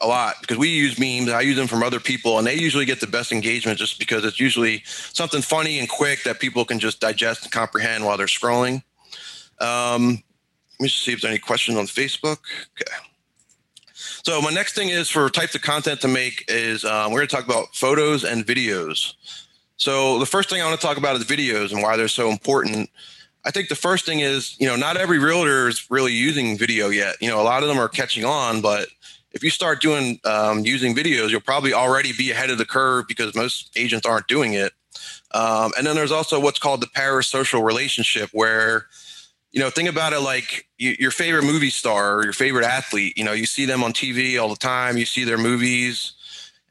a 0.00 0.06
lot 0.06 0.36
because 0.40 0.58
we 0.58 0.68
use 0.68 0.98
memes. 0.98 1.30
I 1.30 1.40
use 1.40 1.56
them 1.56 1.68
from 1.68 1.82
other 1.82 2.00
people, 2.00 2.38
and 2.38 2.46
they 2.46 2.54
usually 2.54 2.84
get 2.84 3.00
the 3.00 3.06
best 3.06 3.30
engagement 3.30 3.78
just 3.78 3.98
because 3.98 4.24
it's 4.24 4.40
usually 4.40 4.82
something 4.86 5.42
funny 5.42 5.78
and 5.78 5.88
quick 5.88 6.24
that 6.24 6.40
people 6.40 6.64
can 6.64 6.80
just 6.80 7.00
digest 7.00 7.44
and 7.44 7.52
comprehend 7.52 8.04
while 8.04 8.16
they're 8.16 8.26
scrolling. 8.26 8.82
Um, 9.60 10.22
let 10.78 10.84
me 10.84 10.88
see 10.88 11.12
if 11.12 11.20
there's 11.20 11.30
any 11.30 11.38
questions 11.38 11.78
on 11.78 11.86
Facebook. 11.86 12.38
Okay. 12.72 13.07
So 13.98 14.40
my 14.40 14.50
next 14.50 14.74
thing 14.74 14.90
is 14.90 15.08
for 15.08 15.28
types 15.28 15.54
of 15.54 15.62
content 15.62 16.00
to 16.02 16.08
make 16.08 16.44
is 16.48 16.84
um, 16.84 17.12
we're 17.12 17.18
going 17.18 17.28
to 17.28 17.36
talk 17.36 17.44
about 17.44 17.74
photos 17.74 18.24
and 18.24 18.46
videos. 18.46 19.14
So 19.76 20.18
the 20.18 20.26
first 20.26 20.50
thing 20.50 20.60
I 20.60 20.64
want 20.66 20.80
to 20.80 20.86
talk 20.86 20.96
about 20.96 21.16
is 21.16 21.24
videos 21.24 21.72
and 21.72 21.82
why 21.82 21.96
they're 21.96 22.08
so 22.08 22.30
important. 22.30 22.90
I 23.44 23.50
think 23.50 23.68
the 23.68 23.76
first 23.76 24.04
thing 24.04 24.20
is, 24.20 24.56
you 24.58 24.66
know, 24.66 24.76
not 24.76 24.96
every 24.96 25.18
realtor 25.18 25.68
is 25.68 25.90
really 25.90 26.12
using 26.12 26.58
video 26.58 26.88
yet. 26.88 27.16
You 27.20 27.28
know, 27.28 27.40
a 27.40 27.42
lot 27.42 27.62
of 27.62 27.68
them 27.68 27.78
are 27.78 27.88
catching 27.88 28.24
on, 28.24 28.60
but 28.60 28.88
if 29.32 29.44
you 29.44 29.50
start 29.50 29.80
doing 29.80 30.18
um, 30.24 30.64
using 30.64 30.94
videos, 30.94 31.30
you'll 31.30 31.40
probably 31.40 31.72
already 31.72 32.12
be 32.12 32.30
ahead 32.30 32.50
of 32.50 32.58
the 32.58 32.66
curve 32.66 33.06
because 33.06 33.34
most 33.34 33.70
agents 33.76 34.06
aren't 34.06 34.26
doing 34.26 34.54
it. 34.54 34.72
Um, 35.32 35.72
and 35.76 35.86
then 35.86 35.94
there's 35.94 36.12
also 36.12 36.40
what's 36.40 36.58
called 36.58 36.80
the 36.80 36.86
parasocial 36.88 37.64
relationship, 37.64 38.30
where 38.32 38.86
you 39.52 39.60
know, 39.60 39.70
think 39.70 39.88
about 39.88 40.12
it 40.12 40.20
like 40.20 40.66
your 40.78 41.10
favorite 41.10 41.44
movie 41.44 41.70
star 41.70 42.16
or 42.16 42.24
your 42.24 42.32
favorite 42.32 42.66
athlete. 42.66 43.16
You 43.16 43.24
know, 43.24 43.32
you 43.32 43.46
see 43.46 43.64
them 43.64 43.82
on 43.82 43.92
TV 43.92 44.40
all 44.40 44.48
the 44.48 44.56
time, 44.56 44.96
you 44.96 45.06
see 45.06 45.24
their 45.24 45.38
movies, 45.38 46.12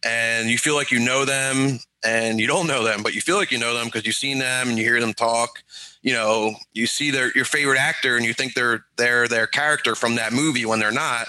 and 0.04 0.50
you 0.50 0.58
feel 0.58 0.76
like 0.76 0.92
you 0.92 1.00
know 1.00 1.26
them, 1.26 1.80
and 2.04 2.40
you 2.40 2.48
don't 2.48 2.68
know 2.68 2.84
them, 2.84 3.02
but 3.04 3.16
you 3.16 3.22
feel 3.22 3.38
like 3.38 3.52
you 3.52 3.58
know 3.58 3.74
them 3.74 3.86
because 3.86 4.06
you've 4.06 4.16
seen 4.16 4.40
them 4.40 4.70
and 4.70 4.78
you 4.78 4.84
hear 4.84 5.00
them 5.00 5.14
talk 5.14 5.64
you 6.08 6.14
know 6.14 6.56
you 6.74 6.88
see 6.88 7.12
their 7.12 7.32
your 7.34 7.44
favorite 7.44 7.78
actor 7.78 8.16
and 8.16 8.26
you 8.26 8.34
think 8.34 8.54
they're 8.54 8.86
they're 8.96 9.28
their 9.28 9.46
character 9.46 9.94
from 9.94 10.16
that 10.16 10.32
movie 10.32 10.66
when 10.66 10.80
they're 10.80 10.92
not 10.92 11.28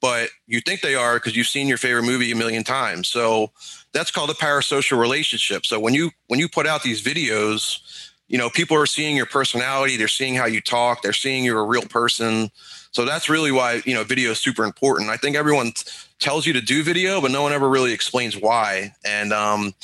but 0.00 0.30
you 0.46 0.60
think 0.60 0.80
they 0.80 0.94
are 0.94 1.16
because 1.16 1.36
you've 1.36 1.48
seen 1.48 1.66
your 1.66 1.76
favorite 1.76 2.04
movie 2.04 2.30
a 2.30 2.36
million 2.36 2.62
times 2.62 3.08
so 3.08 3.50
that's 3.92 4.12
called 4.12 4.30
a 4.30 4.34
parasocial 4.34 4.98
relationship 4.98 5.66
so 5.66 5.80
when 5.80 5.94
you 5.94 6.10
when 6.28 6.38
you 6.38 6.48
put 6.48 6.66
out 6.66 6.82
these 6.84 7.02
videos 7.02 8.09
you 8.30 8.38
know 8.38 8.48
people 8.48 8.76
are 8.76 8.86
seeing 8.86 9.16
your 9.16 9.26
personality 9.26 9.96
they're 9.96 10.08
seeing 10.08 10.36
how 10.36 10.46
you 10.46 10.60
talk 10.60 11.02
they're 11.02 11.12
seeing 11.12 11.44
you're 11.44 11.60
a 11.60 11.64
real 11.64 11.82
person. 11.82 12.50
So 12.92 13.04
that's 13.04 13.28
really 13.28 13.52
why 13.52 13.82
you 13.84 13.92
know 13.92 14.04
video 14.04 14.30
is 14.30 14.38
super 14.38 14.64
important. 14.64 15.10
I 15.10 15.16
think 15.16 15.36
everyone 15.36 15.72
t- 15.72 15.90
tells 16.18 16.46
you 16.46 16.52
to 16.54 16.60
do 16.60 16.82
video 16.82 17.20
but 17.20 17.30
no 17.30 17.42
one 17.42 17.52
ever 17.52 17.68
really 17.68 17.92
explains 17.92 18.36
why. 18.36 18.94
And 19.04 19.32
um, 19.32 19.74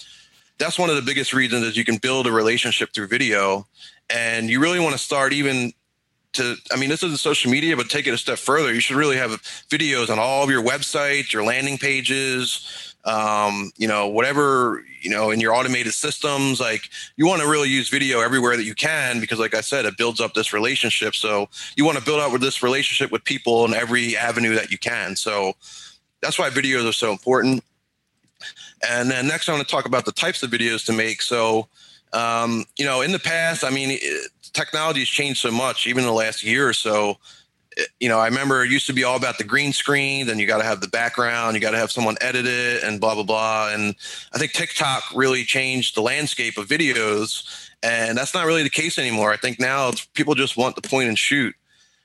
that's 0.59 0.79
one 0.79 0.89
of 0.89 0.97
the 0.97 1.03
biggest 1.03 1.35
reasons 1.35 1.65
is 1.65 1.77
you 1.77 1.85
can 1.85 1.99
build 1.99 2.27
a 2.27 2.33
relationship 2.33 2.93
through 2.95 3.09
video. 3.09 3.67
And 4.09 4.49
you 4.49 4.61
really 4.61 4.79
want 4.79 4.93
to 4.93 4.99
start 4.99 5.33
even 5.33 5.73
to 6.37 6.57
i 6.72 6.77
mean 6.77 6.88
this 6.88 7.03
isn't 7.03 7.18
social 7.18 7.51
media 7.51 7.77
but 7.77 7.88
take 7.88 8.07
it 8.07 8.14
a 8.14 8.18
step 8.18 8.38
further. 8.38 8.72
You 8.72 8.81
should 8.81 8.96
really 8.96 9.16
have 9.16 9.31
videos 9.68 10.11
on 10.11 10.18
all 10.18 10.44
of 10.44 10.51
your 10.51 10.62
websites 10.62 11.33
your 11.33 11.44
landing 11.44 11.79
pages 11.79 12.94
um, 13.07 13.70
you 13.77 13.87
know 13.87 14.09
whatever 14.09 14.85
you 15.01 15.11
know 15.11 15.31
in 15.31 15.40
your 15.40 15.55
automated 15.55 15.94
systems. 15.94 16.61
Like 16.61 16.90
you 17.16 17.27
want 17.27 17.40
to 17.40 17.49
really 17.49 17.68
use 17.68 17.88
video 17.88 18.20
everywhere 18.20 18.57
that 18.57 18.64
you 18.64 18.75
can 18.75 19.20
because 19.20 19.38
like 19.38 19.55
i 19.55 19.61
said 19.61 19.85
it 19.85 19.96
builds 19.96 20.20
up 20.20 20.35
this 20.35 20.53
relationship. 20.53 21.14
So 21.14 21.49
you 21.77 21.85
want 21.85 21.99
to 21.99 22.05
build 22.05 22.20
out 22.20 22.33
with 22.33 22.40
this 22.40 22.62
relationship 22.62 23.12
with 23.12 23.22
people 23.25 23.64
in 23.64 23.75
every 23.75 24.16
avenue 24.16 24.55
that 24.57 24.72
you 24.72 24.79
can. 24.79 25.14
So 25.14 25.53
that's 26.20 26.38
why 26.38 26.51
videos 26.51 26.88
are 26.88 26.92
so 26.92 27.12
important. 27.12 27.62
And 28.88 29.11
then 29.11 29.27
next, 29.27 29.49
I 29.49 29.53
want 29.53 29.66
to 29.66 29.70
talk 29.70 29.87
about 29.87 30.05
the 30.05 30.12
types 30.12 30.42
of 30.42 30.51
videos 30.51 30.85
to 30.87 30.92
make. 30.92 31.22
So, 31.22 31.68
um, 32.17 32.65
you 32.79 32.85
know, 32.87 33.03
in 33.03 33.13
the 33.13 33.19
past, 33.19 33.63
I 33.63 33.71
mean, 33.71 33.91
it, 33.93 34.31
technology 34.55 35.01
has 35.01 35.09
changed 35.09 35.41
so 35.41 35.51
much, 35.51 35.87
even 35.87 36.03
in 36.03 36.07
the 36.07 36.15
last 36.15 36.43
year 36.43 36.67
or 36.67 36.73
so. 36.73 37.19
It, 37.77 37.89
you 38.01 38.09
know, 38.09 38.19
I 38.19 38.27
remember 38.27 38.65
it 38.65 38.71
used 38.71 38.87
to 38.87 38.95
be 38.95 39.05
all 39.05 39.17
about 39.17 39.37
the 39.37 39.45
green 39.45 39.75
screen, 39.75 40.27
then 40.27 40.39
you 40.39 40.47
got 40.47 40.59
to 40.59 40.65
have 40.65 40.81
the 40.81 40.89
background, 40.89 41.55
you 41.55 41.61
got 41.61 41.73
to 41.73 41.79
have 41.79 41.93
someone 41.93 42.17
edit 42.23 42.47
it, 42.47 42.83
and 42.83 43.01
blah, 43.01 43.15
blah, 43.15 43.23
blah. 43.23 43.71
And 43.71 43.95
I 44.33 44.39
think 44.39 44.53
TikTok 44.53 45.03
really 45.15 45.45
changed 45.45 45.95
the 45.95 46.01
landscape 46.01 46.57
of 46.57 46.67
videos. 46.67 47.69
And 47.83 48.17
that's 48.17 48.33
not 48.33 48.47
really 48.47 48.63
the 48.63 48.71
case 48.71 48.99
anymore. 48.99 49.31
I 49.31 49.37
think 49.37 49.61
now 49.61 49.93
people 50.15 50.35
just 50.35 50.57
want 50.57 50.75
the 50.75 50.89
point 50.89 51.09
and 51.09 51.19
shoot. 51.19 51.55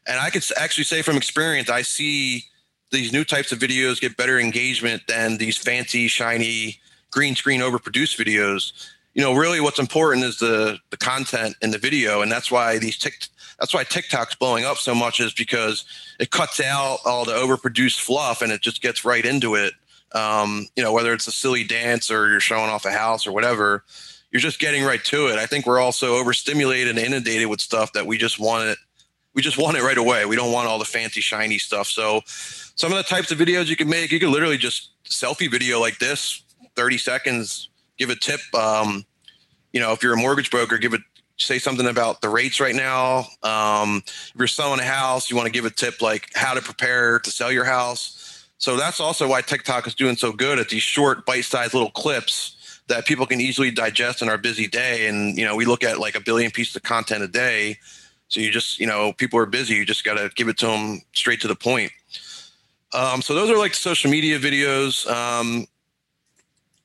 And 0.05 0.19
I 0.19 0.29
could 0.29 0.43
actually 0.57 0.83
say 0.83 1.01
from 1.01 1.15
experience, 1.15 1.69
I 1.69 1.83
see 1.83 2.43
these 2.91 3.13
new 3.13 3.23
types 3.23 3.53
of 3.53 3.59
videos 3.59 4.01
get 4.01 4.17
better 4.17 4.39
engagement 4.39 5.03
than 5.07 5.37
these 5.37 5.57
fancy, 5.57 6.09
shiny, 6.09 6.81
green 7.11 7.35
screen 7.35 7.61
overproduced 7.61 8.17
videos. 8.17 8.73
You 9.13 9.21
know, 9.21 9.33
really 9.33 9.59
what's 9.59 9.79
important 9.79 10.25
is 10.25 10.39
the 10.39 10.77
the 10.89 10.97
content 10.97 11.55
in 11.61 11.71
the 11.71 11.77
video, 11.77 12.21
and 12.21 12.31
that's 12.31 12.49
why 12.49 12.77
these 12.77 12.97
tick 12.97 13.27
that's 13.59 13.73
why 13.73 13.83
TikTok's 13.83 14.35
blowing 14.35 14.65
up 14.65 14.77
so 14.77 14.95
much 14.95 15.19
is 15.19 15.33
because 15.33 15.85
it 16.19 16.31
cuts 16.31 16.59
out 16.59 16.99
all 17.05 17.25
the 17.25 17.33
overproduced 17.33 17.99
fluff 17.99 18.41
and 18.41 18.51
it 18.51 18.61
just 18.61 18.81
gets 18.81 19.05
right 19.05 19.23
into 19.25 19.55
it. 19.55 19.73
Um, 20.13 20.67
you 20.75 20.83
know, 20.83 20.91
whether 20.91 21.13
it's 21.13 21.27
a 21.27 21.31
silly 21.31 21.63
dance 21.63 22.09
or 22.09 22.29
you're 22.29 22.39
showing 22.39 22.69
off 22.69 22.85
a 22.85 22.91
house 22.91 23.27
or 23.27 23.31
whatever, 23.31 23.83
you're 24.31 24.41
just 24.41 24.59
getting 24.59 24.83
right 24.83 25.03
to 25.05 25.27
it. 25.27 25.37
I 25.37 25.45
think 25.45 25.65
we're 25.67 25.79
also 25.79 26.15
overstimulated 26.15 26.97
and 26.97 26.99
inundated 26.99 27.47
with 27.47 27.61
stuff 27.61 27.93
that 27.93 28.07
we 28.07 28.17
just 28.17 28.39
want 28.39 28.67
it 28.67 28.77
we 29.33 29.41
just 29.41 29.57
want 29.57 29.77
it 29.77 29.83
right 29.83 29.97
away. 29.97 30.25
We 30.25 30.35
don't 30.35 30.51
want 30.51 30.67
all 30.67 30.79
the 30.79 30.85
fancy 30.85 31.21
shiny 31.21 31.57
stuff. 31.57 31.87
So 31.87 32.21
some 32.25 32.91
of 32.91 32.97
the 32.97 33.03
types 33.03 33.31
of 33.31 33.37
videos 33.37 33.67
you 33.67 33.75
can 33.75 33.89
make, 33.89 34.11
you 34.11 34.19
can 34.19 34.31
literally 34.31 34.57
just 34.57 34.89
selfie 35.05 35.49
video 35.49 35.79
like 35.79 35.99
this, 35.99 36.43
30 36.75 36.97
seconds, 36.97 37.69
give 37.97 38.09
a 38.09 38.15
tip. 38.15 38.39
Um, 38.53 39.05
you 39.73 39.79
know, 39.79 39.91
if 39.91 40.03
you're 40.03 40.13
a 40.13 40.17
mortgage 40.17 40.51
broker, 40.51 40.77
give 40.77 40.93
it 40.93 41.01
say 41.37 41.59
something 41.59 41.87
about 41.87 42.21
the 42.21 42.29
rates 42.29 42.59
right 42.59 42.75
now. 42.75 43.25
Um, 43.43 44.03
if 44.05 44.33
you're 44.37 44.47
selling 44.47 44.79
a 44.79 44.83
house, 44.85 45.29
you 45.29 45.35
want 45.35 45.47
to 45.47 45.51
give 45.51 45.65
a 45.65 45.69
tip 45.69 46.01
like 46.01 46.29
how 46.35 46.53
to 46.53 46.61
prepare 46.61 47.19
to 47.19 47.31
sell 47.31 47.51
your 47.51 47.65
house. 47.65 48.47
So 48.57 48.77
that's 48.77 48.99
also 48.99 49.27
why 49.27 49.41
TikTok 49.41 49.87
is 49.87 49.95
doing 49.95 50.15
so 50.15 50.31
good 50.31 50.59
at 50.59 50.69
these 50.69 50.83
short, 50.83 51.25
bite-sized 51.25 51.73
little 51.73 51.89
clips 51.89 52.81
that 52.87 53.05
people 53.05 53.25
can 53.25 53.41
easily 53.41 53.71
digest 53.71 54.21
in 54.21 54.29
our 54.29 54.37
busy 54.37 54.67
day. 54.67 55.07
And 55.07 55.37
you 55.37 55.45
know, 55.45 55.55
we 55.55 55.65
look 55.65 55.83
at 55.83 55.99
like 55.99 56.15
a 56.15 56.21
billion 56.21 56.51
pieces 56.51 56.75
of 56.75 56.83
content 56.83 57.23
a 57.23 57.27
day. 57.27 57.77
So 58.27 58.39
you 58.39 58.51
just, 58.51 58.79
you 58.79 58.87
know, 58.87 59.13
people 59.13 59.39
are 59.39 59.45
busy. 59.45 59.75
You 59.75 59.85
just 59.85 60.03
got 60.03 60.15
to 60.15 60.29
give 60.35 60.47
it 60.47 60.57
to 60.59 60.67
them 60.67 61.01
straight 61.13 61.41
to 61.41 61.47
the 61.47 61.55
point. 61.55 61.91
Um, 62.93 63.21
so 63.21 63.33
those 63.33 63.49
are 63.49 63.57
like 63.57 63.73
social 63.73 64.11
media 64.11 64.37
videos. 64.37 65.07
Um, 65.09 65.65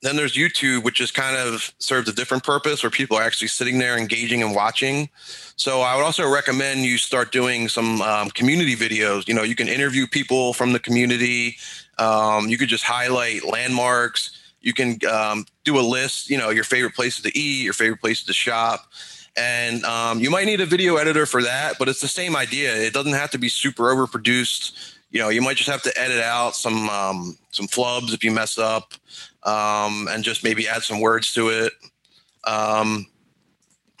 then 0.01 0.15
there's 0.15 0.35
YouTube, 0.35 0.83
which 0.83 1.01
is 1.01 1.11
kind 1.11 1.35
of 1.35 1.73
serves 1.79 2.07
a 2.07 2.13
different 2.13 2.43
purpose 2.43 2.83
where 2.83 2.89
people 2.89 3.17
are 3.17 3.23
actually 3.23 3.47
sitting 3.47 3.79
there 3.79 3.97
engaging 3.97 4.43
and 4.43 4.55
watching. 4.55 5.09
So 5.55 5.81
I 5.81 5.95
would 5.95 6.03
also 6.03 6.29
recommend 6.29 6.81
you 6.81 6.97
start 6.97 7.31
doing 7.31 7.67
some 7.67 8.01
um, 8.01 8.29
community 8.29 8.75
videos. 8.75 9.27
You 9.27 9.33
know, 9.33 9.43
you 9.43 9.55
can 9.55 9.67
interview 9.67 10.07
people 10.07 10.53
from 10.53 10.73
the 10.73 10.79
community. 10.79 11.57
Um, 11.97 12.47
you 12.47 12.57
could 12.57 12.69
just 12.69 12.83
highlight 12.83 13.43
landmarks. 13.43 14.53
You 14.61 14.73
can 14.73 14.99
um, 15.09 15.45
do 15.63 15.79
a 15.79 15.81
list, 15.81 16.29
you 16.29 16.37
know, 16.37 16.49
your 16.49 16.63
favorite 16.63 16.93
places 16.95 17.23
to 17.23 17.37
eat, 17.37 17.63
your 17.63 17.73
favorite 17.73 18.01
places 18.01 18.25
to 18.25 18.33
shop 18.33 18.87
and 19.37 19.85
um, 19.85 20.19
you 20.19 20.31
might 20.31 20.45
need 20.45 20.59
a 20.59 20.65
video 20.65 20.95
editor 20.95 21.25
for 21.25 21.43
that 21.43 21.77
but 21.77 21.87
it's 21.87 22.01
the 22.01 22.07
same 22.07 22.35
idea 22.35 22.75
it 22.75 22.93
doesn't 22.93 23.13
have 23.13 23.29
to 23.29 23.37
be 23.37 23.47
super 23.47 23.83
overproduced 23.83 24.95
you 25.11 25.19
know 25.19 25.29
you 25.29 25.41
might 25.41 25.55
just 25.55 25.69
have 25.69 25.81
to 25.83 25.95
edit 25.97 26.21
out 26.21 26.55
some 26.55 26.89
um, 26.89 27.37
some 27.51 27.67
flubs 27.67 28.13
if 28.13 28.23
you 28.23 28.31
mess 28.31 28.57
up 28.57 28.93
um, 29.43 30.07
and 30.09 30.23
just 30.23 30.43
maybe 30.43 30.67
add 30.67 30.83
some 30.83 30.99
words 30.99 31.33
to 31.33 31.49
it 31.49 31.73
um, 32.45 33.05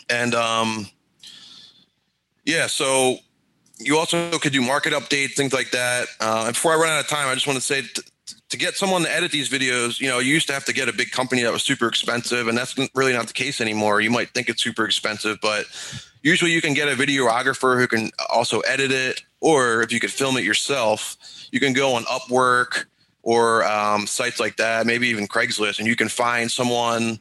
and 0.09 0.35
um, 0.35 0.87
yeah 2.45 2.67
so 2.67 3.17
you 3.79 3.97
also 3.97 4.31
could 4.39 4.53
do 4.53 4.61
market 4.61 4.93
updates 4.93 5.35
things 5.35 5.53
like 5.53 5.71
that 5.71 6.07
uh, 6.19 6.43
and 6.45 6.53
before 6.53 6.73
i 6.73 6.75
run 6.75 6.89
out 6.89 6.99
of 6.99 7.07
time 7.07 7.27
i 7.27 7.33
just 7.33 7.47
want 7.47 7.57
to 7.57 7.65
say 7.65 7.81
t- 7.81 8.01
to 8.49 8.57
get 8.57 8.75
someone 8.75 9.03
to 9.03 9.13
edit 9.13 9.31
these 9.31 9.49
videos, 9.49 9.99
you 9.99 10.07
know, 10.07 10.19
you 10.19 10.33
used 10.33 10.47
to 10.47 10.53
have 10.53 10.65
to 10.65 10.73
get 10.73 10.87
a 10.87 10.93
big 10.93 11.11
company 11.11 11.43
that 11.43 11.51
was 11.51 11.63
super 11.63 11.87
expensive, 11.87 12.47
and 12.47 12.57
that's 12.57 12.75
really 12.95 13.13
not 13.13 13.27
the 13.27 13.33
case 13.33 13.59
anymore. 13.59 13.99
You 13.99 14.09
might 14.09 14.29
think 14.29 14.47
it's 14.47 14.63
super 14.63 14.85
expensive, 14.85 15.39
but 15.41 15.65
usually 16.23 16.51
you 16.51 16.61
can 16.61 16.73
get 16.73 16.87
a 16.87 16.95
videographer 16.95 17.77
who 17.77 17.87
can 17.87 18.09
also 18.29 18.61
edit 18.61 18.91
it, 18.91 19.21
or 19.41 19.81
if 19.81 19.91
you 19.91 19.99
could 19.99 20.11
film 20.11 20.37
it 20.37 20.43
yourself, 20.43 21.17
you 21.51 21.59
can 21.59 21.73
go 21.73 21.93
on 21.95 22.03
Upwork 22.03 22.85
or 23.27 23.65
um, 23.65 24.07
sites 24.07 24.39
like 24.39 24.55
that, 24.55 24.85
maybe 24.85 25.09
even 25.09 25.27
Craigslist, 25.27 25.79
and 25.79 25.87
you 25.87 25.97
can 25.97 26.07
find 26.07 26.49
someone 26.49 27.19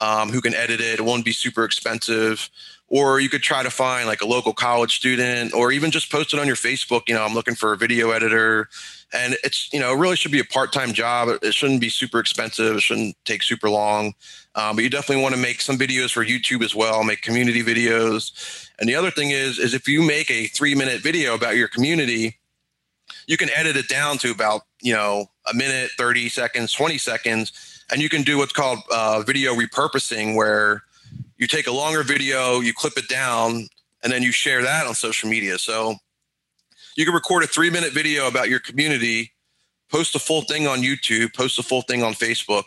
um, 0.00 0.30
who 0.30 0.40
can 0.40 0.54
edit 0.54 0.80
it. 0.80 1.00
It 1.00 1.04
won't 1.04 1.24
be 1.24 1.32
super 1.32 1.64
expensive. 1.64 2.48
Or 2.86 3.18
you 3.18 3.28
could 3.28 3.42
try 3.42 3.64
to 3.64 3.70
find 3.70 4.06
like 4.06 4.22
a 4.22 4.26
local 4.26 4.54
college 4.54 4.94
student, 4.96 5.52
or 5.52 5.72
even 5.72 5.90
just 5.90 6.12
post 6.12 6.32
it 6.32 6.38
on 6.38 6.46
your 6.46 6.56
Facebook. 6.56 7.02
You 7.08 7.14
know, 7.14 7.24
I'm 7.24 7.34
looking 7.34 7.56
for 7.56 7.72
a 7.72 7.76
video 7.76 8.12
editor 8.12 8.68
and 9.12 9.36
it's 9.42 9.72
you 9.72 9.80
know 9.80 9.92
it 9.92 9.96
really 9.96 10.16
should 10.16 10.32
be 10.32 10.40
a 10.40 10.44
part-time 10.44 10.92
job 10.92 11.28
it 11.42 11.54
shouldn't 11.54 11.80
be 11.80 11.88
super 11.88 12.18
expensive 12.18 12.76
it 12.76 12.80
shouldn't 12.80 13.16
take 13.24 13.42
super 13.42 13.70
long 13.70 14.14
um, 14.54 14.76
but 14.76 14.84
you 14.84 14.90
definitely 14.90 15.22
want 15.22 15.34
to 15.34 15.40
make 15.40 15.60
some 15.60 15.78
videos 15.78 16.12
for 16.12 16.24
youtube 16.24 16.62
as 16.62 16.74
well 16.74 17.02
make 17.04 17.22
community 17.22 17.62
videos 17.62 18.68
and 18.78 18.88
the 18.88 18.94
other 18.94 19.10
thing 19.10 19.30
is 19.30 19.58
is 19.58 19.72
if 19.74 19.88
you 19.88 20.02
make 20.02 20.30
a 20.30 20.46
three 20.48 20.74
minute 20.74 21.02
video 21.02 21.34
about 21.34 21.56
your 21.56 21.68
community 21.68 22.38
you 23.26 23.36
can 23.36 23.48
edit 23.54 23.76
it 23.76 23.88
down 23.88 24.18
to 24.18 24.30
about 24.30 24.62
you 24.82 24.92
know 24.92 25.26
a 25.50 25.54
minute 25.54 25.90
30 25.96 26.28
seconds 26.28 26.72
20 26.72 26.98
seconds 26.98 27.84
and 27.90 28.02
you 28.02 28.08
can 28.08 28.22
do 28.22 28.38
what's 28.38 28.52
called 28.52 28.78
uh, 28.92 29.22
video 29.22 29.54
repurposing 29.54 30.34
where 30.34 30.82
you 31.36 31.46
take 31.46 31.66
a 31.66 31.72
longer 31.72 32.02
video 32.02 32.60
you 32.60 32.72
clip 32.72 32.96
it 32.96 33.08
down 33.08 33.66
and 34.02 34.12
then 34.12 34.22
you 34.22 34.32
share 34.32 34.62
that 34.62 34.86
on 34.86 34.94
social 34.94 35.28
media 35.28 35.58
so 35.58 35.96
you 36.98 37.04
can 37.04 37.14
record 37.14 37.44
a 37.44 37.46
three 37.46 37.70
minute 37.70 37.92
video 37.92 38.26
about 38.26 38.48
your 38.48 38.58
community, 38.58 39.30
post 39.88 40.14
the 40.14 40.18
full 40.18 40.42
thing 40.42 40.66
on 40.66 40.80
YouTube, 40.80 41.32
post 41.32 41.56
the 41.56 41.62
full 41.62 41.82
thing 41.82 42.02
on 42.02 42.12
Facebook. 42.12 42.64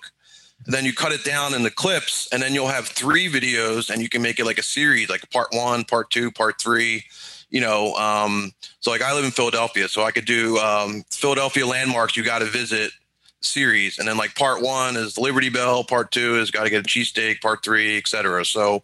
Then 0.67 0.85
you 0.85 0.93
cut 0.93 1.11
it 1.11 1.25
down 1.25 1.53
in 1.53 1.63
the 1.63 1.69
clips, 1.69 2.29
and 2.31 2.41
then 2.41 2.53
you'll 2.53 2.67
have 2.67 2.87
three 2.87 3.27
videos, 3.27 3.89
and 3.89 4.01
you 4.01 4.07
can 4.07 4.21
make 4.21 4.39
it 4.39 4.45
like 4.45 4.57
a 4.57 4.63
series, 4.63 5.09
like 5.09 5.29
part 5.31 5.49
one, 5.51 5.83
part 5.83 6.11
two, 6.11 6.31
part 6.31 6.61
three. 6.61 7.03
You 7.51 7.61
know, 7.61 7.93
um, 7.95 8.53
so 8.79 8.91
like 8.91 9.01
I 9.01 9.13
live 9.13 9.25
in 9.25 9.31
Philadelphia, 9.31 9.87
so 9.87 10.03
I 10.03 10.11
could 10.11 10.25
do 10.25 10.57
um, 10.57 11.03
Philadelphia 11.11 11.67
landmarks 11.67 12.17
you 12.17 12.23
got 12.23 12.39
to 12.39 12.45
visit 12.45 12.91
series, 13.41 13.99
and 13.99 14.07
then 14.07 14.17
like 14.17 14.35
part 14.35 14.61
one 14.61 14.95
is 14.95 15.17
Liberty 15.17 15.49
Bell, 15.49 15.83
part 15.83 16.11
two 16.11 16.39
is 16.39 16.49
got 16.49 16.63
to 16.63 16.69
get 16.69 16.85
a 16.85 16.87
cheesesteak, 16.87 17.41
part 17.41 17.63
three, 17.63 17.97
etc. 17.97 18.45
So 18.45 18.83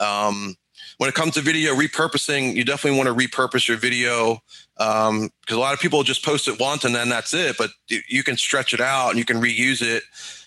um, 0.00 0.56
when 0.98 1.08
it 1.08 1.14
comes 1.14 1.34
to 1.34 1.42
video 1.42 1.74
repurposing, 1.74 2.54
you 2.54 2.64
definitely 2.64 2.98
want 2.98 3.08
to 3.08 3.26
repurpose 3.26 3.68
your 3.68 3.76
video 3.76 4.40
because 4.76 5.08
um, 5.08 5.30
a 5.50 5.54
lot 5.56 5.74
of 5.74 5.80
people 5.80 6.02
just 6.02 6.24
post 6.24 6.48
it 6.48 6.58
once 6.58 6.84
and 6.84 6.94
then 6.94 7.08
that's 7.08 7.34
it. 7.34 7.56
But 7.58 7.70
you 7.88 8.22
can 8.22 8.36
stretch 8.36 8.72
it 8.74 8.80
out 8.80 9.10
and 9.10 9.18
you 9.18 9.24
can 9.24 9.40
reuse 9.40 9.82
it 9.82 10.02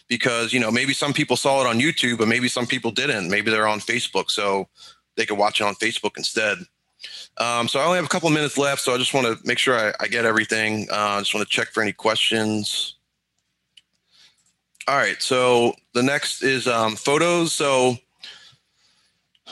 because 0.07 0.51
you 0.51 0.59
know 0.59 0.71
maybe 0.71 0.93
some 0.93 1.13
people 1.13 1.37
saw 1.37 1.61
it 1.61 1.67
on 1.67 1.79
YouTube, 1.79 2.17
but 2.17 2.27
maybe 2.27 2.47
some 2.47 2.65
people 2.65 2.91
didn't. 2.91 3.29
Maybe 3.29 3.51
they're 3.51 3.67
on 3.67 3.79
Facebook, 3.79 4.29
so 4.29 4.67
they 5.15 5.25
could 5.25 5.37
watch 5.37 5.61
it 5.61 5.65
on 5.65 5.75
Facebook 5.75 6.17
instead. 6.17 6.57
Um, 7.37 7.67
so 7.67 7.79
I 7.79 7.85
only 7.85 7.97
have 7.97 8.05
a 8.05 8.09
couple 8.09 8.29
minutes 8.29 8.57
left, 8.57 8.81
so 8.81 8.93
I 8.93 8.97
just 8.97 9.13
want 9.13 9.27
to 9.27 9.37
make 9.47 9.57
sure 9.57 9.77
I, 9.77 9.93
I 9.99 10.07
get 10.07 10.25
everything. 10.25 10.87
Uh, 10.91 10.95
I 10.95 11.19
just 11.19 11.33
want 11.33 11.47
to 11.47 11.51
check 11.51 11.69
for 11.69 11.81
any 11.81 11.93
questions. 11.93 12.95
All 14.87 14.97
right, 14.97 15.21
so 15.21 15.73
the 15.93 16.03
next 16.03 16.41
is 16.41 16.67
um, 16.67 16.95
photos. 16.95 17.53
So 17.53 17.97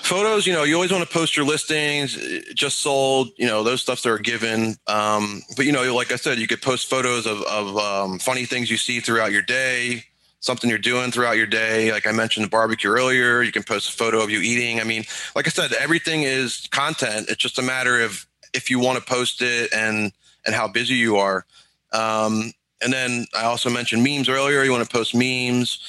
photos, 0.01 0.47
you 0.47 0.53
know, 0.53 0.63
you 0.63 0.75
always 0.75 0.91
want 0.91 1.07
to 1.07 1.13
post 1.13 1.37
your 1.37 1.45
listings, 1.45 2.17
just 2.53 2.79
sold, 2.79 3.29
you 3.37 3.45
know, 3.45 3.63
those 3.63 3.81
stuffs 3.81 4.03
that 4.03 4.09
are 4.09 4.17
given. 4.17 4.75
Um, 4.87 5.41
but 5.55 5.65
you 5.65 5.71
know, 5.71 5.93
like 5.93 6.11
I 6.11 6.15
said, 6.15 6.39
you 6.39 6.47
could 6.47 6.61
post 6.61 6.89
photos 6.89 7.25
of, 7.25 7.41
of 7.43 7.77
um, 7.77 8.19
funny 8.19 8.45
things 8.45 8.71
you 8.71 8.77
see 8.77 8.99
throughout 8.99 9.31
your 9.31 9.41
day, 9.41 10.05
something 10.39 10.69
you're 10.69 10.79
doing 10.79 11.11
throughout 11.11 11.37
your 11.37 11.47
day. 11.47 11.91
Like 11.91 12.07
I 12.07 12.11
mentioned 12.11 12.45
the 12.45 12.49
barbecue 12.49 12.89
earlier, 12.89 13.41
you 13.41 13.51
can 13.51 13.63
post 13.63 13.89
a 13.89 13.93
photo 13.93 14.21
of 14.21 14.29
you 14.29 14.39
eating. 14.39 14.79
I 14.79 14.83
mean, 14.83 15.03
like 15.35 15.47
I 15.47 15.49
said, 15.49 15.73
everything 15.73 16.23
is 16.23 16.67
content. 16.71 17.27
It's 17.29 17.41
just 17.41 17.59
a 17.59 17.63
matter 17.63 18.01
of 18.01 18.25
if 18.53 18.69
you 18.69 18.79
want 18.79 18.97
to 18.99 19.03
post 19.03 19.41
it 19.41 19.73
and 19.73 20.11
and 20.45 20.55
how 20.55 20.67
busy 20.67 20.95
you 20.95 21.17
are. 21.17 21.45
Um, 21.91 22.53
and 22.81 22.93
then 22.93 23.25
I 23.35 23.43
also 23.43 23.69
mentioned 23.69 24.03
memes 24.03 24.29
earlier. 24.29 24.63
You 24.63 24.71
want 24.71 24.87
to 24.87 24.95
post 24.95 25.15
memes. 25.15 25.79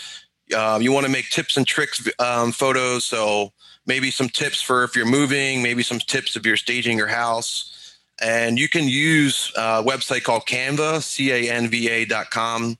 Um, 0.57 0.83
you 0.83 0.93
want 0.93 1.05
to 1.05 1.13
make 1.13 1.29
tips 1.29 1.57
and 1.57 1.67
tricks 1.67 2.09
um, 2.19 2.53
photos. 2.53 3.05
So 3.05 3.53
maybe 3.87 4.11
some 4.11 4.29
tips 4.29 4.63
for 4.63 4.85
if 4.85 4.97
you're 4.97 5.07
moving, 5.07 5.63
maybe 5.63 5.83
some 5.83 5.99
tips 5.99 6.37
if 6.37 6.47
you're 6.47 6.57
staging 6.57 6.97
your 6.97 7.07
house. 7.09 7.75
And 8.21 8.59
you 8.59 8.69
can 8.69 8.89
use 8.89 9.53
a 9.57 9.83
website 9.83 10.25
called 10.25 10.47
Canva, 10.47 11.03
C 11.03 11.31
A 11.31 11.53
N 11.53 11.69
V 11.69 11.89
A 11.89 12.05
dot 12.05 12.31
com. 12.31 12.77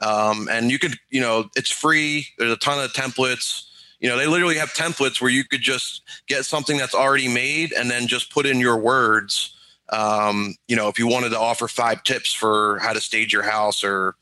Um, 0.00 0.48
and 0.50 0.70
you 0.70 0.78
could, 0.78 0.96
you 1.10 1.20
know, 1.20 1.48
it's 1.56 1.70
free. 1.70 2.26
There's 2.38 2.52
a 2.52 2.56
ton 2.56 2.82
of 2.82 2.92
templates. 2.92 3.64
You 4.00 4.08
know, 4.08 4.18
they 4.18 4.26
literally 4.26 4.56
have 4.58 4.70
templates 4.70 5.20
where 5.20 5.30
you 5.30 5.44
could 5.44 5.60
just 5.60 6.02
get 6.26 6.44
something 6.44 6.76
that's 6.76 6.94
already 6.94 7.28
made 7.28 7.72
and 7.72 7.90
then 7.90 8.06
just 8.06 8.32
put 8.32 8.44
in 8.46 8.58
your 8.58 8.76
words. 8.76 9.56
Um, 9.90 10.56
you 10.66 10.76
know, 10.76 10.88
if 10.88 10.98
you 10.98 11.06
wanted 11.06 11.30
to 11.30 11.38
offer 11.38 11.68
five 11.68 12.02
tips 12.02 12.32
for 12.32 12.78
how 12.80 12.92
to 12.92 13.00
stage 13.00 13.32
your 13.32 13.42
house 13.42 13.84
or 13.84 14.16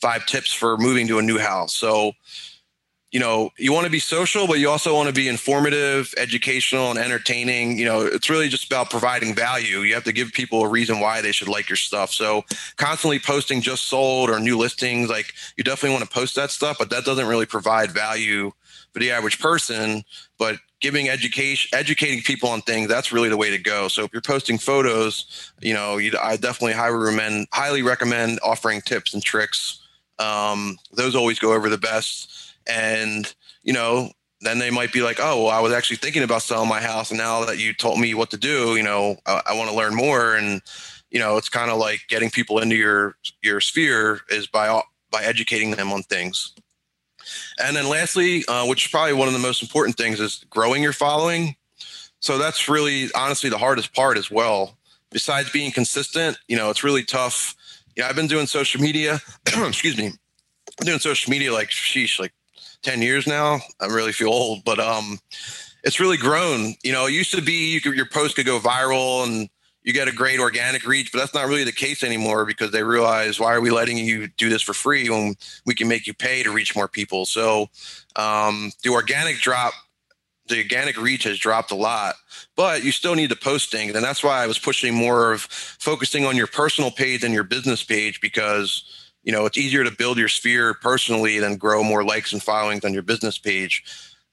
five 0.00 0.26
tips 0.26 0.52
for 0.52 0.76
moving 0.78 1.06
to 1.08 1.18
a 1.18 1.22
new 1.22 1.38
house. 1.38 1.74
So, 1.74 2.12
you 3.10 3.20
know, 3.20 3.50
you 3.56 3.72
want 3.72 3.86
to 3.86 3.90
be 3.90 3.98
social, 3.98 4.46
but 4.46 4.58
you 4.58 4.68
also 4.68 4.94
want 4.94 5.08
to 5.08 5.14
be 5.14 5.28
informative, 5.28 6.12
educational, 6.18 6.90
and 6.90 6.98
entertaining. 6.98 7.78
You 7.78 7.86
know, 7.86 8.02
it's 8.02 8.28
really 8.28 8.48
just 8.48 8.66
about 8.66 8.90
providing 8.90 9.34
value. 9.34 9.78
You 9.78 9.94
have 9.94 10.04
to 10.04 10.12
give 10.12 10.32
people 10.32 10.62
a 10.62 10.68
reason 10.68 11.00
why 11.00 11.22
they 11.22 11.32
should 11.32 11.48
like 11.48 11.70
your 11.70 11.76
stuff. 11.76 12.12
So, 12.12 12.44
constantly 12.76 13.18
posting 13.18 13.62
just 13.62 13.84
sold 13.84 14.28
or 14.28 14.38
new 14.38 14.58
listings, 14.58 15.08
like 15.08 15.32
you 15.56 15.64
definitely 15.64 15.96
want 15.96 16.04
to 16.04 16.14
post 16.14 16.34
that 16.36 16.50
stuff, 16.50 16.76
but 16.78 16.90
that 16.90 17.06
doesn't 17.06 17.26
really 17.26 17.46
provide 17.46 17.92
value 17.92 18.52
for 18.92 19.00
the 19.00 19.10
average 19.10 19.38
person. 19.38 20.04
But 20.38 20.56
giving 20.80 21.08
education, 21.08 21.76
educating 21.76 22.20
people 22.20 22.50
on 22.50 22.60
things, 22.60 22.88
that's 22.88 23.10
really 23.10 23.30
the 23.30 23.38
way 23.38 23.48
to 23.48 23.58
go. 23.58 23.88
So, 23.88 24.04
if 24.04 24.12
you're 24.12 24.20
posting 24.20 24.58
photos, 24.58 25.50
you 25.62 25.72
know, 25.72 25.96
you, 25.96 26.12
I 26.22 26.36
definitely 26.36 26.74
highly 26.74 26.98
recommend, 26.98 27.46
highly 27.54 27.80
recommend 27.80 28.38
offering 28.42 28.82
tips 28.82 29.14
and 29.14 29.22
tricks. 29.22 29.82
Um, 30.18 30.76
those 30.92 31.14
always 31.14 31.38
go 31.38 31.54
over 31.54 31.70
the 31.70 31.78
best 31.78 32.47
and 32.68 33.34
you 33.62 33.72
know 33.72 34.10
then 34.40 34.58
they 34.60 34.70
might 34.70 34.92
be 34.92 35.02
like 35.02 35.18
oh 35.20 35.44
well, 35.44 35.50
i 35.50 35.60
was 35.60 35.72
actually 35.72 35.96
thinking 35.96 36.22
about 36.22 36.42
selling 36.42 36.68
my 36.68 36.80
house 36.80 37.10
and 37.10 37.18
now 37.18 37.44
that 37.44 37.58
you 37.58 37.72
told 37.74 37.98
me 37.98 38.14
what 38.14 38.30
to 38.30 38.36
do 38.36 38.76
you 38.76 38.82
know 38.82 39.16
i, 39.26 39.42
I 39.46 39.54
want 39.56 39.70
to 39.70 39.76
learn 39.76 39.94
more. 39.94 40.34
And 40.34 40.62
you 41.10 41.18
know 41.18 41.36
it's 41.36 41.48
kind 41.48 41.70
of 41.70 41.78
like 41.78 42.02
getting 42.08 42.30
people 42.30 42.58
into 42.58 42.76
your 42.76 43.16
your 43.42 43.60
sphere 43.60 44.20
is 44.30 44.46
by 44.46 44.80
by 45.10 45.22
educating 45.24 45.70
them 45.72 45.92
on 45.92 46.02
things. 46.02 46.54
And 47.62 47.76
then 47.76 47.88
lastly 47.88 48.44
uh, 48.46 48.66
which 48.66 48.86
is 48.86 48.90
probably 48.90 49.14
one 49.14 49.28
of 49.28 49.34
the 49.34 49.40
most 49.40 49.62
important 49.62 49.96
things 49.96 50.20
is 50.20 50.44
growing 50.50 50.82
your 50.82 50.92
following. 50.92 51.56
So 52.20 52.36
that's 52.36 52.68
really 52.68 53.10
honestly 53.14 53.48
the 53.48 53.58
hardest 53.58 53.94
part 53.94 54.18
as 54.18 54.30
well. 54.30 54.76
Besides 55.10 55.50
being 55.50 55.72
consistent 55.72 56.38
you 56.48 56.56
know 56.56 56.70
it's 56.70 56.84
really 56.84 57.04
tough. 57.04 57.54
Yeah 57.96 58.08
i've 58.08 58.16
been 58.16 58.28
doing 58.28 58.46
social 58.46 58.80
media 58.80 59.20
excuse 59.46 59.96
me 59.96 60.12
I'm 60.80 60.86
doing 60.86 60.98
social 61.00 61.30
media 61.30 61.52
like 61.52 61.70
sheesh 61.70 62.20
like 62.20 62.32
10 62.82 63.02
years 63.02 63.26
now. 63.26 63.60
I 63.80 63.86
really 63.86 64.12
feel 64.12 64.28
old, 64.28 64.64
but 64.64 64.78
um, 64.78 65.18
it's 65.84 66.00
really 66.00 66.16
grown. 66.16 66.74
You 66.82 66.92
know, 66.92 67.06
it 67.06 67.12
used 67.12 67.34
to 67.34 67.42
be 67.42 67.72
you 67.72 67.80
could, 67.80 67.94
your 67.94 68.06
post 68.06 68.36
could 68.36 68.46
go 68.46 68.58
viral 68.58 69.26
and 69.26 69.48
you 69.82 69.92
get 69.92 70.08
a 70.08 70.12
great 70.12 70.38
organic 70.38 70.86
reach, 70.86 71.12
but 71.12 71.18
that's 71.18 71.32
not 71.34 71.46
really 71.46 71.64
the 71.64 71.72
case 71.72 72.02
anymore 72.02 72.44
because 72.44 72.72
they 72.72 72.82
realize 72.82 73.40
why 73.40 73.54
are 73.54 73.60
we 73.60 73.70
letting 73.70 73.96
you 73.96 74.28
do 74.36 74.50
this 74.50 74.60
for 74.60 74.74
free 74.74 75.08
when 75.08 75.34
we 75.64 75.74
can 75.74 75.88
make 75.88 76.06
you 76.06 76.12
pay 76.12 76.42
to 76.42 76.50
reach 76.50 76.76
more 76.76 76.88
people? 76.88 77.24
So 77.24 77.68
um, 78.16 78.70
the 78.82 78.90
organic 78.90 79.38
drop, 79.38 79.72
the 80.48 80.58
organic 80.58 81.00
reach 81.00 81.24
has 81.24 81.38
dropped 81.38 81.70
a 81.70 81.74
lot, 81.74 82.16
but 82.54 82.84
you 82.84 82.92
still 82.92 83.14
need 83.14 83.30
the 83.30 83.36
posting. 83.36 83.94
And 83.94 84.04
that's 84.04 84.22
why 84.22 84.42
I 84.42 84.46
was 84.46 84.58
pushing 84.58 84.94
more 84.94 85.32
of 85.32 85.42
focusing 85.42 86.26
on 86.26 86.36
your 86.36 86.48
personal 86.48 86.90
page 86.90 87.24
and 87.24 87.32
your 87.32 87.44
business 87.44 87.82
page 87.82 88.20
because 88.20 89.07
you 89.22 89.32
know 89.32 89.46
it's 89.46 89.58
easier 89.58 89.84
to 89.84 89.90
build 89.90 90.18
your 90.18 90.28
sphere 90.28 90.74
personally 90.74 91.38
than 91.38 91.56
grow 91.56 91.82
more 91.82 92.04
likes 92.04 92.32
and 92.32 92.42
followings 92.42 92.84
on 92.84 92.92
your 92.92 93.02
business 93.02 93.38
page 93.38 93.84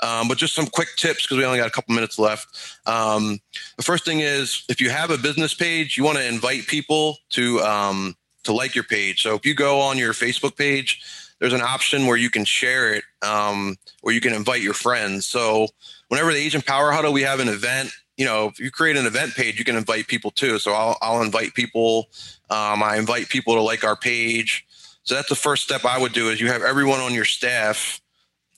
um, 0.01 0.27
but 0.27 0.37
just 0.37 0.53
some 0.53 0.67
quick 0.67 0.89
tips 0.97 1.23
because 1.23 1.37
we 1.37 1.45
only 1.45 1.57
got 1.57 1.67
a 1.67 1.71
couple 1.71 1.95
minutes 1.95 2.19
left 2.19 2.77
um, 2.85 3.39
the 3.77 3.83
first 3.83 4.05
thing 4.05 4.19
is 4.19 4.63
if 4.69 4.81
you 4.81 4.89
have 4.89 5.11
a 5.11 5.17
business 5.17 5.53
page 5.53 5.97
you 5.97 6.03
want 6.03 6.17
to 6.17 6.27
invite 6.27 6.67
people 6.67 7.17
to 7.29 7.59
um, 7.61 8.15
to 8.43 8.53
like 8.53 8.75
your 8.75 8.83
page 8.83 9.21
so 9.21 9.35
if 9.35 9.45
you 9.45 9.53
go 9.53 9.79
on 9.79 9.97
your 9.97 10.13
facebook 10.13 10.57
page 10.57 11.01
there's 11.39 11.53
an 11.53 11.61
option 11.61 12.05
where 12.05 12.17
you 12.17 12.29
can 12.29 12.45
share 12.45 12.93
it 12.93 13.03
um, 13.21 13.75
where 14.01 14.13
you 14.13 14.21
can 14.21 14.33
invite 14.33 14.61
your 14.61 14.73
friends 14.73 15.25
so 15.25 15.67
whenever 16.07 16.31
the 16.31 16.39
agent 16.39 16.65
power 16.65 16.91
huddle 16.91 17.11
we 17.13 17.21
have 17.21 17.39
an 17.39 17.49
event 17.49 17.91
you 18.17 18.25
know, 18.25 18.47
if 18.47 18.59
you 18.59 18.71
create 18.71 18.95
an 18.97 19.05
event 19.05 19.35
page, 19.35 19.59
you 19.59 19.65
can 19.65 19.75
invite 19.75 20.07
people 20.07 20.31
too. 20.31 20.57
So 20.59 20.71
I'll, 20.71 20.97
I'll 21.01 21.21
invite 21.21 21.53
people. 21.53 22.07
Um, 22.49 22.81
I 22.81 22.97
invite 22.97 23.29
people 23.29 23.55
to 23.55 23.61
like 23.61 23.83
our 23.83 23.95
page. 23.95 24.65
So 25.05 25.15
that's 25.15 25.29
the 25.29 25.35
first 25.35 25.63
step 25.63 25.85
I 25.85 25.97
would 25.99 26.13
do 26.13 26.29
is 26.29 26.41
you 26.41 26.47
have 26.47 26.63
everyone 26.63 26.99
on 26.99 27.13
your 27.13 27.25
staff 27.25 28.01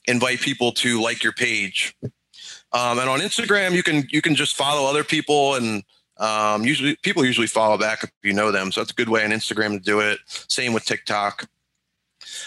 invite 0.06 0.40
people 0.40 0.72
to 0.72 1.00
like 1.00 1.22
your 1.22 1.32
page. 1.32 1.94
Um, 2.72 2.98
and 2.98 3.08
on 3.08 3.20
Instagram, 3.20 3.72
you 3.72 3.82
can 3.82 4.06
you 4.10 4.20
can 4.20 4.34
just 4.34 4.56
follow 4.56 4.88
other 4.88 5.04
people, 5.04 5.54
and 5.54 5.82
um, 6.18 6.64
usually 6.64 6.96
people 6.96 7.24
usually 7.24 7.46
follow 7.46 7.78
back 7.78 8.02
if 8.02 8.10
you 8.22 8.32
know 8.32 8.50
them. 8.50 8.72
So 8.72 8.80
that's 8.80 8.90
a 8.90 8.94
good 8.94 9.08
way 9.08 9.24
on 9.24 9.30
Instagram 9.30 9.78
to 9.78 9.78
do 9.78 10.00
it. 10.00 10.18
Same 10.26 10.72
with 10.72 10.84
TikTok. 10.84 11.48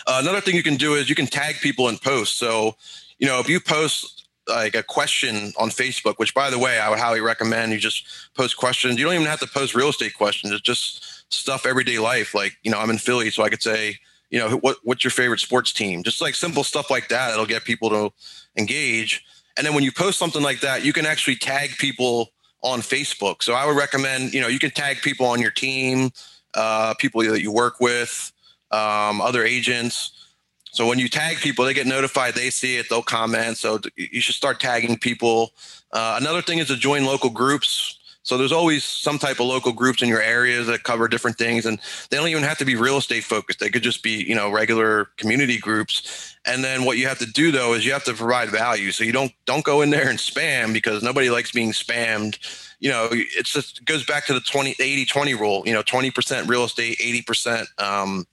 Uh, 0.06 0.20
another 0.22 0.42
thing 0.42 0.56
you 0.56 0.64
can 0.64 0.76
do 0.76 0.96
is 0.96 1.10
you 1.10 1.16
can 1.16 1.28
tag 1.28 1.56
people 1.62 1.88
in 1.90 1.98
posts. 1.98 2.38
So 2.38 2.76
you 3.20 3.28
know 3.28 3.40
if 3.40 3.50
you 3.50 3.60
post 3.60 4.21
like 4.52 4.76
a 4.76 4.84
question 4.84 5.54
on 5.58 5.70
Facebook, 5.70 6.16
which 6.18 6.34
by 6.34 6.50
the 6.50 6.60
way, 6.60 6.80
I 6.80 6.90
would 6.90 7.00
highly 7.00 7.22
recommend 7.22 7.72
you 7.72 7.80
just 7.80 8.06
post 8.36 8.58
questions. 8.58 8.98
You 8.98 9.06
don't 9.06 9.16
even 9.16 9.28
have 9.28 9.40
to 9.40 9.48
post 9.48 9.76
real 9.76 9.90
estate 9.90 10.14
questions. 10.14 10.54
It's 10.54 10.62
just 10.62 11.32
stuff 11.34 11.66
everyday 11.66 12.00
life. 12.00 12.36
Like, 12.36 12.58
you 12.64 12.72
know, 12.72 12.80
I'm 12.80 12.90
in 12.90 12.98
Philly, 12.98 13.30
so 13.30 13.44
I 13.44 13.50
could 13.50 13.64
say, 13.64 13.98
you 14.30 14.40
know, 14.40 14.58
what 14.58 14.78
what's 14.84 15.04
your 15.04 15.12
favorite 15.12 15.40
sports 15.40 15.74
team? 15.74 16.04
Just 16.04 16.22
like 16.22 16.36
simple 16.36 16.64
stuff 16.64 16.90
like 16.90 17.10
that. 17.10 17.34
It'll 17.34 17.46
get 17.46 17.64
people 17.64 17.90
to 17.90 18.14
engage. 18.58 19.24
And 19.58 19.66
then 19.66 19.74
when 19.74 19.84
you 19.84 19.92
post 19.92 20.18
something 20.18 20.42
like 20.42 20.62
that, 20.62 20.86
you 20.86 20.94
can 20.94 21.06
actually 21.06 21.36
tag 21.36 21.72
people 21.78 22.32
on 22.64 22.80
Facebook. 22.80 23.44
So 23.44 23.54
I 23.54 23.66
would 23.66 23.76
recommend, 23.76 24.34
you 24.34 24.42
know, 24.42 24.48
you 24.48 24.60
can 24.60 24.72
tag 24.72 25.02
people 25.02 25.26
on 25.26 25.42
your 25.42 25.52
team, 25.52 26.12
uh, 26.54 26.94
people 27.00 27.22
that 27.24 27.42
you 27.42 27.52
work 27.52 27.80
with, 27.80 28.32
um, 28.72 29.20
other 29.20 29.44
agents. 29.44 30.31
So 30.72 30.88
when 30.88 31.00
you 31.00 31.10
tag 31.10 31.38
people, 31.38 31.66
they 31.66 31.74
get 31.74 31.86
notified, 31.86 32.34
they 32.34 32.50
see 32.50 32.78
it, 32.78 32.90
they'll 32.90 33.04
comment. 33.04 33.58
So 33.58 33.80
you 33.96 34.22
should 34.22 34.36
start 34.36 34.60
tagging 34.60 34.98
people. 34.98 35.52
Uh, 35.92 36.18
another 36.20 36.42
thing 36.42 36.60
is 36.60 36.68
to 36.68 36.78
join 36.78 37.04
local 37.06 37.30
groups. 37.30 38.00
So 38.24 38.38
there's 38.38 38.52
always 38.52 38.84
some 38.84 39.18
type 39.18 39.40
of 39.40 39.48
local 39.48 39.74
groups 39.74 40.02
in 40.02 40.08
your 40.08 40.22
areas 40.22 40.68
that 40.68 40.84
cover 40.84 41.08
different 41.08 41.38
things, 41.38 41.66
and 41.66 41.80
they 42.10 42.18
don't 42.18 42.28
even 42.28 42.44
have 42.44 42.60
to 42.60 42.66
be 42.66 42.76
real 42.76 42.98
estate 42.98 43.24
focused. 43.24 43.60
They 43.60 43.70
could 43.70 43.82
just 43.82 44.04
be, 44.04 44.24
you 44.24 44.36
know, 44.36 44.52
regular 44.52 45.06
community 45.18 45.58
groups. 45.58 46.38
And 46.46 46.64
then 46.64 46.86
what 46.86 46.98
you 46.98 47.08
have 47.08 47.18
to 47.20 47.26
do 47.26 47.52
though 47.52 47.74
is 47.74 47.86
you 47.86 47.94
have 47.94 48.04
to 48.06 48.14
provide 48.14 48.50
value. 48.50 48.92
So 48.92 49.04
you 49.04 49.12
don't 49.12 49.34
don't 49.46 49.66
go 49.66 49.82
in 49.82 49.90
there 49.90 50.08
and 50.08 50.20
spam 50.20 50.72
because 50.72 51.02
nobody 51.02 51.30
likes 51.32 51.52
being 51.52 51.72
spammed. 51.72 52.38
You 52.80 52.92
know, 52.92 53.10
it's 53.12 53.52
just 53.52 53.84
goes 53.86 54.06
back 54.06 54.28
to 54.28 54.34
the 54.34 54.40
20 54.40 54.76
80 54.80 55.06
20 55.06 55.34
rule. 55.34 55.64
You 55.66 55.74
know, 55.74 55.84
20% 55.84 56.48
real 56.48 56.64
estate, 56.64 57.00
80% 57.00 57.66
um, 57.82 58.26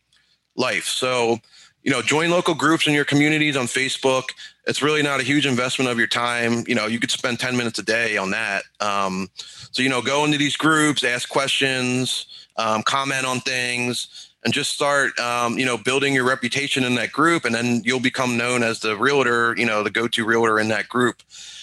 life. 0.55 0.85
So 0.85 1.39
you 1.83 1.91
know, 1.91 2.03
join 2.03 2.31
local 2.31 2.55
groups 2.55 2.87
in 2.87 2.93
your 2.93 3.05
communities 3.05 3.57
on 3.57 3.67
Facebook. 3.67 4.25
It's 4.67 4.83
really 4.83 5.03
not 5.03 5.21
a 5.21 5.23
huge 5.23 5.47
investment 5.47 5.91
of 5.91 5.99
your 5.99 6.07
time. 6.07 6.65
You 6.67 6.75
know, 6.75 6.87
you 6.87 6.99
could 6.99 7.11
spend 7.11 7.41
10 7.41 7.57
minutes 7.57 7.79
a 7.79 7.83
day 7.83 8.17
on 8.17 8.31
that. 8.33 8.65
Um, 8.81 9.31
so, 9.73 9.83
you 9.83 9.89
know, 9.89 10.03
go 10.03 10.25
into 10.25 10.39
these 10.39 10.57
groups, 10.57 11.05
ask 11.05 11.29
questions, 11.29 12.27
um, 12.57 12.83
comment 12.83 13.25
on 13.25 13.41
things, 13.41 14.29
and 14.45 14.53
just 14.53 14.71
start, 14.71 15.19
um, 15.19 15.59
you 15.59 15.65
know, 15.65 15.77
building 15.77 16.15
your 16.15 16.25
reputation 16.25 16.85
in 16.85 16.95
that 16.97 17.13
group. 17.13 17.45
And 17.45 17.55
then 17.55 17.83
you'll 17.85 18.01
become 18.01 18.37
known 18.37 18.63
as 18.63 18.81
the 18.81 18.97
realtor, 18.97 19.55
you 19.57 19.67
know, 19.67 19.83
the 19.83 19.91
go 19.91 20.09
to 20.09 20.25
realtor 20.25 20.59
in 20.59 20.69
that 20.69 20.89
group. 20.89 21.23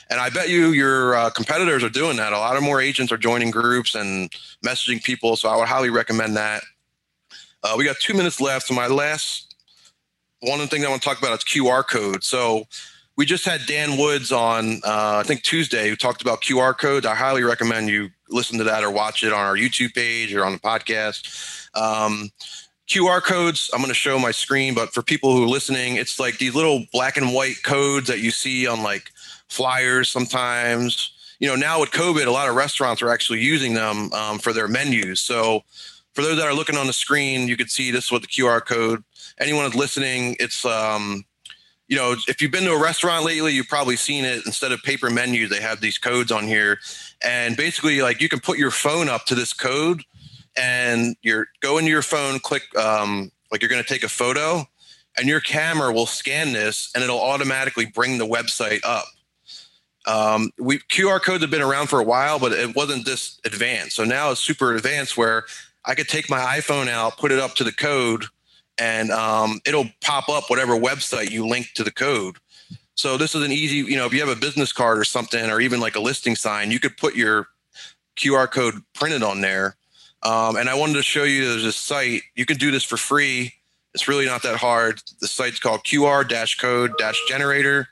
And 0.10 0.20
I 0.20 0.30
bet 0.30 0.50
you 0.50 0.70
your 0.70 1.16
uh, 1.16 1.30
competitors 1.32 1.84
are 1.84 1.90
doing 1.90 2.18
that. 2.18 2.34
A 2.34 2.38
lot 2.38 2.58
of 2.58 2.64
more 2.64 2.80
agents 2.80 3.12
are 3.12 3.18
joining 3.18 3.50
groups 3.50 3.96
and 3.96 4.30
messaging 4.64 5.04
people. 5.04 5.36
So 5.36 5.50
I 5.50 5.58
would 5.58 5.68
highly 5.68 5.90
recommend 5.90 6.38
that. 6.38 6.64
Uh, 7.64 7.74
we 7.78 7.86
got 7.86 7.98
two 8.00 8.14
minutes 8.14 8.40
left. 8.40 8.68
So 8.68 8.76
my 8.76 8.88
last 8.88 9.55
one 10.46 10.60
of 10.60 10.70
the 10.70 10.76
things 10.76 10.86
I 10.86 10.90
want 10.90 11.02
to 11.02 11.08
talk 11.08 11.18
about 11.18 11.34
is 11.34 11.44
QR 11.44 11.86
code. 11.88 12.24
So 12.24 12.68
we 13.16 13.26
just 13.26 13.46
had 13.46 13.62
Dan 13.66 13.98
Woods 13.98 14.32
on, 14.32 14.82
uh, 14.84 15.18
I 15.18 15.24
think 15.24 15.44
Tuesday, 15.44 15.90
who 15.90 15.96
talked 15.96 16.22
about 16.22 16.42
QR 16.42 16.78
codes. 16.78 17.06
I 17.06 17.16
highly 17.16 17.44
recommend 17.44 17.90
you 17.90 18.10
listen 18.30 18.58
to 18.58 18.64
that 18.66 18.84
or 18.84 18.92
watch 18.92 19.24
it 19.24 19.34
on 19.34 19.40
our 19.40 19.56
YouTube 19.56 19.94
page 19.94 20.34
or 20.34 20.46
on 20.46 20.52
the 20.52 20.60
podcast. 20.60 21.70
Um, 21.76 22.30
QR 22.88 23.22
codes, 23.22 23.70
I'm 23.74 23.80
going 23.80 23.90
to 23.90 23.96
show 23.96 24.20
my 24.20 24.32
screen, 24.32 24.76
but 24.76 24.94
for 24.94 25.02
people 25.02 25.36
who 25.36 25.44
are 25.44 25.48
listening, 25.48 25.96
it's 25.96 26.20
like 26.20 26.38
these 26.38 26.54
little 26.54 26.86
black 26.92 27.18
and 27.18 27.34
white 27.34 27.64
codes 27.64 28.08
that 28.08 28.20
you 28.20 28.32
see 28.32 28.68
on 28.68 28.84
like 28.84 29.12
flyers 29.50 30.10
sometimes. 30.10 31.12
You 31.40 31.48
know, 31.48 31.56
now 31.56 31.80
with 31.80 31.92
COVID, 31.92 32.28
a 32.28 32.32
lot 32.32 32.48
of 32.48 32.56
restaurants 32.56 33.02
are 33.02 33.10
actually 33.10 33.42
using 33.42 33.74
them 33.74 34.12
um, 34.14 34.40
for 34.40 34.54
their 34.54 34.68
menus. 34.68 35.20
So 35.22 35.64
for 36.14 36.22
those 36.22 36.38
that 36.38 36.48
are 36.48 36.54
looking 36.54 36.78
on 36.78 36.88
the 36.88 36.94
screen, 36.94 37.48
you 37.48 37.58
can 37.58 37.68
see 37.68 37.92
this 37.92 38.12
with 38.12 38.22
the 38.22 38.28
QR 38.28 38.64
code. 38.64 39.04
Anyone 39.40 39.70
listening, 39.72 40.36
it's 40.40 40.64
um, 40.66 41.26
you 41.88 41.96
know, 41.96 42.16
if 42.28 42.42
you've 42.42 42.52
been 42.52 42.64
to 42.64 42.72
a 42.72 42.82
restaurant 42.82 43.26
lately, 43.26 43.54
you've 43.54 43.68
probably 43.68 43.96
seen 43.96 44.26
it. 44.26 44.46
Instead 44.46 44.72
of 44.72 44.82
paper 44.82 45.10
menus, 45.10 45.50
they 45.50 45.62
have 45.62 45.82
these 45.82 45.98
codes 45.98 46.32
on 46.32 46.48
here, 46.48 46.80
and 47.24 47.56
basically, 47.56 48.02
like 48.02 48.22
you 48.22 48.30
can 48.30 48.40
put 48.40 48.58
your 48.58 48.72
phone 48.72 49.08
up 49.08 49.26
to 49.26 49.36
this 49.36 49.54
code, 49.54 50.04
and 50.58 51.16
you're 51.22 51.48
go 51.62 51.78
into 51.78 51.92
your 51.92 52.02
phone, 52.02 52.40
click 52.40 52.64
um, 52.78 53.32
like 53.52 53.62
you're 53.62 53.70
going 53.70 53.84
to 53.84 53.88
take 53.88 54.04
a 54.04 54.10
photo, 54.10 54.66
and 55.18 55.28
your 55.28 55.42
camera 55.42 55.94
will 55.94 56.08
scan 56.08 56.54
this, 56.54 56.92
and 56.96 57.04
it'll 57.04 57.22
automatically 57.22 57.86
bring 57.86 58.18
the 58.18 58.28
website 58.28 58.84
up. 58.84 59.06
Um, 60.08 60.52
we 60.58 60.80
QR 60.80 61.22
codes 61.22 61.44
have 61.44 61.52
been 61.52 61.62
around 61.62 61.88
for 61.88 62.00
a 62.00 62.04
while, 62.04 62.40
but 62.40 62.52
it 62.52 62.76
wasn't 62.76 63.06
this 63.06 63.40
advanced. 63.46 63.96
So 63.96 64.04
now 64.04 64.32
it's 64.32 64.42
super 64.42 64.74
advanced 64.74 65.18
where 65.18 65.46
I 65.84 65.94
could 65.94 66.08
take 66.08 66.30
my 66.30 66.40
iPhone 66.40 66.88
out, 66.88 67.18
put 67.18 67.32
it 67.32 67.40
up 67.40 67.56
to 67.56 67.64
the 67.64 67.72
code, 67.72 68.26
and 68.78 69.12
um, 69.12 69.60
it'll 69.66 69.90
pop 70.02 70.30
up 70.30 70.50
whatever 70.50 70.74
website 70.74 71.32
you 71.32 71.48
link 71.48 71.68
to 71.76 71.84
the 71.84 71.92
code. 71.92 72.38
So 72.96 73.18
this 73.18 73.36
is 73.36 73.44
an 73.44 73.52
easy, 73.52 73.78
you 73.78 73.98
know, 73.98 74.06
if 74.06 74.14
you 74.14 74.20
have 74.22 74.30
a 74.30 74.40
business 74.40 74.72
card 74.72 74.98
or 74.98 75.04
something, 75.04 75.50
or 75.50 75.60
even 75.60 75.80
like 75.80 75.96
a 75.96 76.00
listing 76.00 76.36
sign, 76.36 76.72
you 76.72 76.80
could 76.80 76.98
put 76.98 77.16
your 77.16 77.48
QR 78.18 78.50
code 78.50 78.76
printed 78.94 79.24
on 79.24 79.42
there. 79.42 79.76
Um, 80.24 80.56
and 80.56 80.70
I 80.70 80.76
wanted 80.76 80.94
to 80.94 81.04
show 81.04 81.24
you 81.24 81.48
there's 81.48 81.66
a 81.66 81.72
site 81.72 82.24
you 82.36 82.46
can 82.46 82.58
do 82.58 82.72
this 82.72 82.84
for 82.84 82.98
free. 82.98 83.54
It's 83.94 84.08
really 84.08 84.26
not 84.26 84.44
that 84.44 84.58
hard. 84.58 85.02
The 85.22 85.28
site's 85.28 85.60
called 85.60 85.84
QR 85.84 86.28
code 86.58 86.94
generator. 87.28 87.88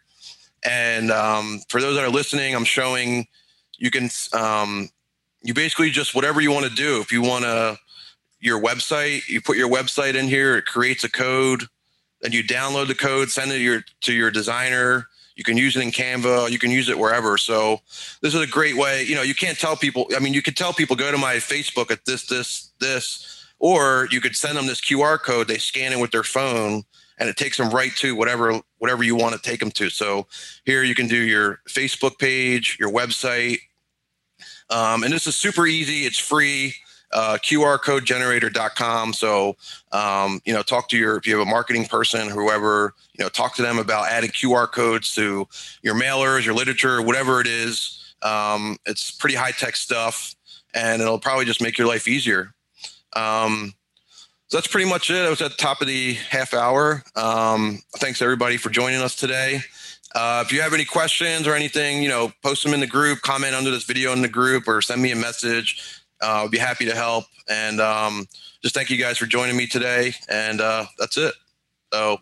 And 0.66 1.12
um, 1.12 1.62
for 1.70 1.82
those 1.82 1.96
that 1.96 2.04
are 2.04 2.10
listening, 2.10 2.56
I'm 2.56 2.66
showing 2.66 3.28
you 3.78 3.92
can 3.92 4.10
um, 4.34 4.90
you 5.42 5.54
basically 5.54 5.92
just 5.92 6.16
whatever 6.16 6.42
you 6.42 6.52
want 6.52 6.66
to 6.66 6.74
do. 6.74 7.02
If 7.02 7.12
you 7.12 7.22
want 7.22 7.44
to 7.44 7.78
your 8.44 8.62
website, 8.62 9.28
you 9.30 9.40
put 9.40 9.56
your 9.56 9.70
website 9.70 10.16
in 10.16 10.28
here, 10.28 10.58
it 10.58 10.66
creates 10.66 11.06
a 11.06 11.10
code, 11.10 11.64
then 12.22 12.34
you 12.34 12.44
download 12.44 12.88
the 12.88 12.96
code, 12.96 13.32
send 13.32 13.52
it 13.52 13.56
to 13.56 13.62
your 13.62 13.86
to 14.02 14.14
your 14.14 14.32
designer. 14.32 15.08
You 15.36 15.44
can 15.44 15.58
use 15.58 15.76
it 15.76 15.82
in 15.82 15.92
Canva, 15.92 16.52
you 16.52 16.60
can 16.60 16.70
use 16.70 16.90
it 16.90 17.00
wherever. 17.00 17.38
So 17.38 17.80
this 18.22 18.36
is 18.36 18.42
a 18.42 18.46
great 18.46 18.76
way. 18.76 19.04
You 19.04 19.16
know, 19.16 19.24
you 19.24 19.34
can't 19.34 19.58
tell 19.58 19.76
people, 19.76 20.08
I 20.16 20.20
mean, 20.20 20.34
you 20.34 20.44
could 20.44 20.56
tell 20.56 20.74
people 20.74 20.96
go 20.96 21.12
to 21.12 21.18
my 21.18 21.36
Facebook 21.36 21.90
at 21.90 22.06
this, 22.06 22.28
this, 22.28 22.72
this, 22.80 23.48
or 23.58 24.08
you 24.12 24.22
could 24.22 24.36
send 24.36 24.58
them 24.58 24.68
this 24.68 24.80
QR 24.80 25.18
code, 25.20 25.48
they 25.48 25.58
scan 25.58 25.92
it 25.92 26.00
with 26.00 26.12
their 26.12 26.24
phone 26.24 26.84
and 27.18 27.30
it 27.30 27.38
takes 27.38 27.58
them 27.58 27.72
right 27.72 27.96
to 27.96 28.16
whatever 28.16 28.62
whatever 28.78 29.04
you 29.04 29.16
want 29.16 29.34
to 29.34 29.42
take 29.42 29.60
them 29.60 29.72
to. 29.72 29.90
So 29.90 30.28
here 30.66 30.84
you 30.84 30.94
can 30.94 31.08
do 31.08 31.18
your 31.18 31.62
Facebook 31.68 32.20
page, 32.20 32.78
your 32.80 32.92
website, 32.92 33.58
um, 34.70 35.04
and 35.04 35.14
this 35.14 35.28
is 35.28 35.36
super 35.36 35.66
easy. 35.66 36.06
It's 36.06 36.20
free. 36.20 36.76
Uh, 37.14 37.38
QRCodeGenerator.com. 37.38 39.14
So, 39.14 39.56
um, 39.92 40.42
you 40.46 40.54
know, 40.54 40.64
talk 40.64 40.90
to 40.90 40.98
your, 40.98 41.18
if 41.18 41.28
you 41.28 41.38
have 41.38 41.48
a 41.48 41.50
marketing 41.50 41.86
person, 41.86 42.28
whoever, 42.28 42.94
you 43.18 43.24
know, 43.24 43.30
talk 43.30 43.56
to 43.56 43.62
them 43.62 43.78
about 43.78 44.10
adding 44.10 44.32
QR 44.32 44.72
codes 44.72 45.14
to 45.16 45.48
your 45.84 45.96
mailers, 45.96 46.44
your 46.44 46.56
literature, 46.56 47.02
whatever 47.02 47.40
it 47.40 47.48
is. 47.48 48.16
Um, 48.24 48.78
it's 48.86 49.12
pretty 49.12 49.36
high 49.36 49.52
tech 49.52 49.76
stuff 49.76 50.36
and 50.74 51.02
it'll 51.02 51.20
probably 51.20 51.46
just 51.46 51.62
make 51.62 51.78
your 51.78 51.88
life 51.88 52.08
easier. 52.08 52.54
Um, 53.16 53.74
so 54.48 54.58
that's 54.58 54.68
pretty 54.68 54.90
much 54.90 55.10
it. 55.10 55.26
I 55.26 55.30
was 55.30 55.42
at 55.42 55.52
the 55.52 55.58
top 55.58 55.82
of 55.82 55.88
the 55.88 56.14
half 56.14 56.54
hour. 56.54 57.04
Um, 57.16 57.82
thanks 57.98 58.22
everybody 58.22 58.58
for 58.58 58.70
joining 58.70 59.02
us 59.02 59.16
today. 59.16 59.62
Uh, 60.16 60.44
if 60.46 60.52
you 60.52 60.62
have 60.62 60.74
any 60.74 60.86
questions 60.86 61.48
or 61.48 61.56
anything, 61.56 62.04
you 62.04 62.10
know, 62.10 62.32
post 62.44 62.64
them 62.64 62.74
in 62.74 62.80
the 62.80 62.88
group, 62.88 63.22
comment 63.22 63.56
under 63.56 63.72
this 63.72 63.84
video 63.84 64.14
in 64.14 64.22
the 64.22 64.28
group, 64.28 64.68
or 64.68 64.82
send 64.82 65.02
me 65.02 65.12
a 65.12 65.16
message. 65.16 66.03
Uh, 66.24 66.44
I'll 66.44 66.50
be 66.50 66.58
happy 66.58 66.86
to 66.86 66.96
help. 66.96 67.26
And 67.50 67.82
um, 67.82 68.28
just 68.62 68.74
thank 68.74 68.90
you 68.90 68.98
guys 68.98 69.18
for 69.18 69.26
joining 69.26 69.58
me 69.58 69.68
today. 69.68 70.14
And 70.30 70.62
uh, 70.62 70.86
that's 70.98 71.18
it. 71.18 71.34
So, 71.94 72.18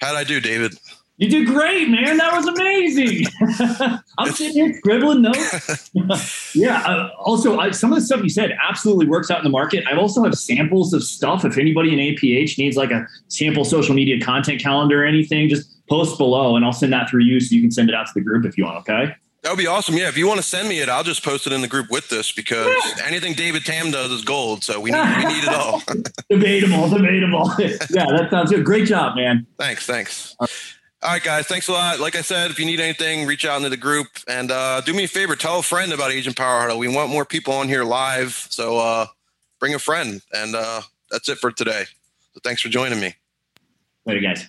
how'd 0.00 0.16
I 0.16 0.24
do, 0.24 0.40
David? 0.40 0.74
You 1.18 1.30
did 1.30 1.46
great, 1.46 1.88
man. 1.88 2.18
That 2.18 2.34
was 2.34 2.46
amazing. 2.46 3.26
I'm 4.18 4.32
sitting 4.32 4.52
here 4.52 4.74
scribbling 4.74 5.22
notes. 5.22 5.90
yeah. 6.54 6.82
Uh, 6.82 7.10
also, 7.18 7.58
I, 7.58 7.70
some 7.70 7.90
of 7.90 7.98
the 7.98 8.04
stuff 8.04 8.22
you 8.22 8.28
said 8.28 8.50
absolutely 8.68 9.06
works 9.06 9.30
out 9.30 9.38
in 9.38 9.44
the 9.44 9.50
market. 9.50 9.84
I 9.86 9.96
also 9.96 10.24
have 10.24 10.34
samples 10.34 10.92
of 10.92 11.02
stuff. 11.02 11.44
If 11.46 11.56
anybody 11.56 11.94
in 11.94 12.14
APH 12.14 12.58
needs 12.58 12.76
like 12.76 12.90
a 12.90 13.06
sample 13.28 13.64
social 13.64 13.94
media 13.94 14.20
content 14.20 14.60
calendar 14.60 15.04
or 15.04 15.06
anything, 15.06 15.48
just 15.48 15.72
post 15.88 16.18
below 16.18 16.56
and 16.56 16.66
I'll 16.66 16.72
send 16.72 16.92
that 16.92 17.08
through 17.08 17.22
you 17.22 17.40
so 17.40 17.54
you 17.54 17.62
can 17.62 17.70
send 17.70 17.88
it 17.88 17.94
out 17.94 18.06
to 18.08 18.12
the 18.14 18.20
group 18.20 18.44
if 18.44 18.58
you 18.58 18.64
want. 18.64 18.78
Okay. 18.78 19.14
That 19.46 19.52
would 19.52 19.58
be 19.58 19.68
awesome. 19.68 19.96
Yeah, 19.96 20.08
if 20.08 20.18
you 20.18 20.26
want 20.26 20.38
to 20.38 20.42
send 20.42 20.68
me 20.68 20.80
it, 20.80 20.88
I'll 20.88 21.04
just 21.04 21.22
post 21.22 21.46
it 21.46 21.52
in 21.52 21.60
the 21.60 21.68
group 21.68 21.88
with 21.88 22.08
this 22.08 22.32
because 22.32 22.74
anything 23.04 23.32
David 23.32 23.64
Tam 23.64 23.92
does 23.92 24.10
is 24.10 24.24
gold. 24.24 24.64
So 24.64 24.80
we 24.80 24.90
need, 24.90 24.98
we 24.98 25.24
need 25.24 25.44
it 25.44 25.50
all. 25.50 25.80
debatable, 26.28 26.88
debatable. 26.88 27.52
yeah, 27.60 28.06
that 28.06 28.26
sounds 28.28 28.50
good. 28.50 28.64
Great 28.64 28.88
job, 28.88 29.14
man. 29.14 29.46
Thanks, 29.56 29.86
thanks. 29.86 30.34
All 30.40 30.48
right, 31.04 31.22
guys. 31.22 31.46
Thanks 31.46 31.68
a 31.68 31.72
lot. 31.72 32.00
Like 32.00 32.16
I 32.16 32.22
said, 32.22 32.50
if 32.50 32.58
you 32.58 32.66
need 32.66 32.80
anything, 32.80 33.24
reach 33.24 33.44
out 33.44 33.58
into 33.58 33.68
the 33.68 33.76
group 33.76 34.08
and 34.26 34.50
uh, 34.50 34.80
do 34.80 34.92
me 34.92 35.04
a 35.04 35.08
favor. 35.08 35.36
Tell 35.36 35.60
a 35.60 35.62
friend 35.62 35.92
about 35.92 36.10
Agent 36.10 36.36
Power 36.36 36.62
Huddle. 36.62 36.78
We 36.78 36.88
want 36.88 37.12
more 37.12 37.24
people 37.24 37.54
on 37.54 37.68
here 37.68 37.84
live. 37.84 38.48
So 38.50 38.78
uh, 38.78 39.06
bring 39.60 39.74
a 39.74 39.78
friend. 39.78 40.20
And 40.32 40.56
uh, 40.56 40.80
that's 41.08 41.28
it 41.28 41.38
for 41.38 41.52
today. 41.52 41.84
So 42.34 42.40
thanks 42.42 42.62
for 42.62 42.68
joining 42.68 42.98
me. 42.98 43.14
Later, 44.06 44.22
guys. 44.22 44.48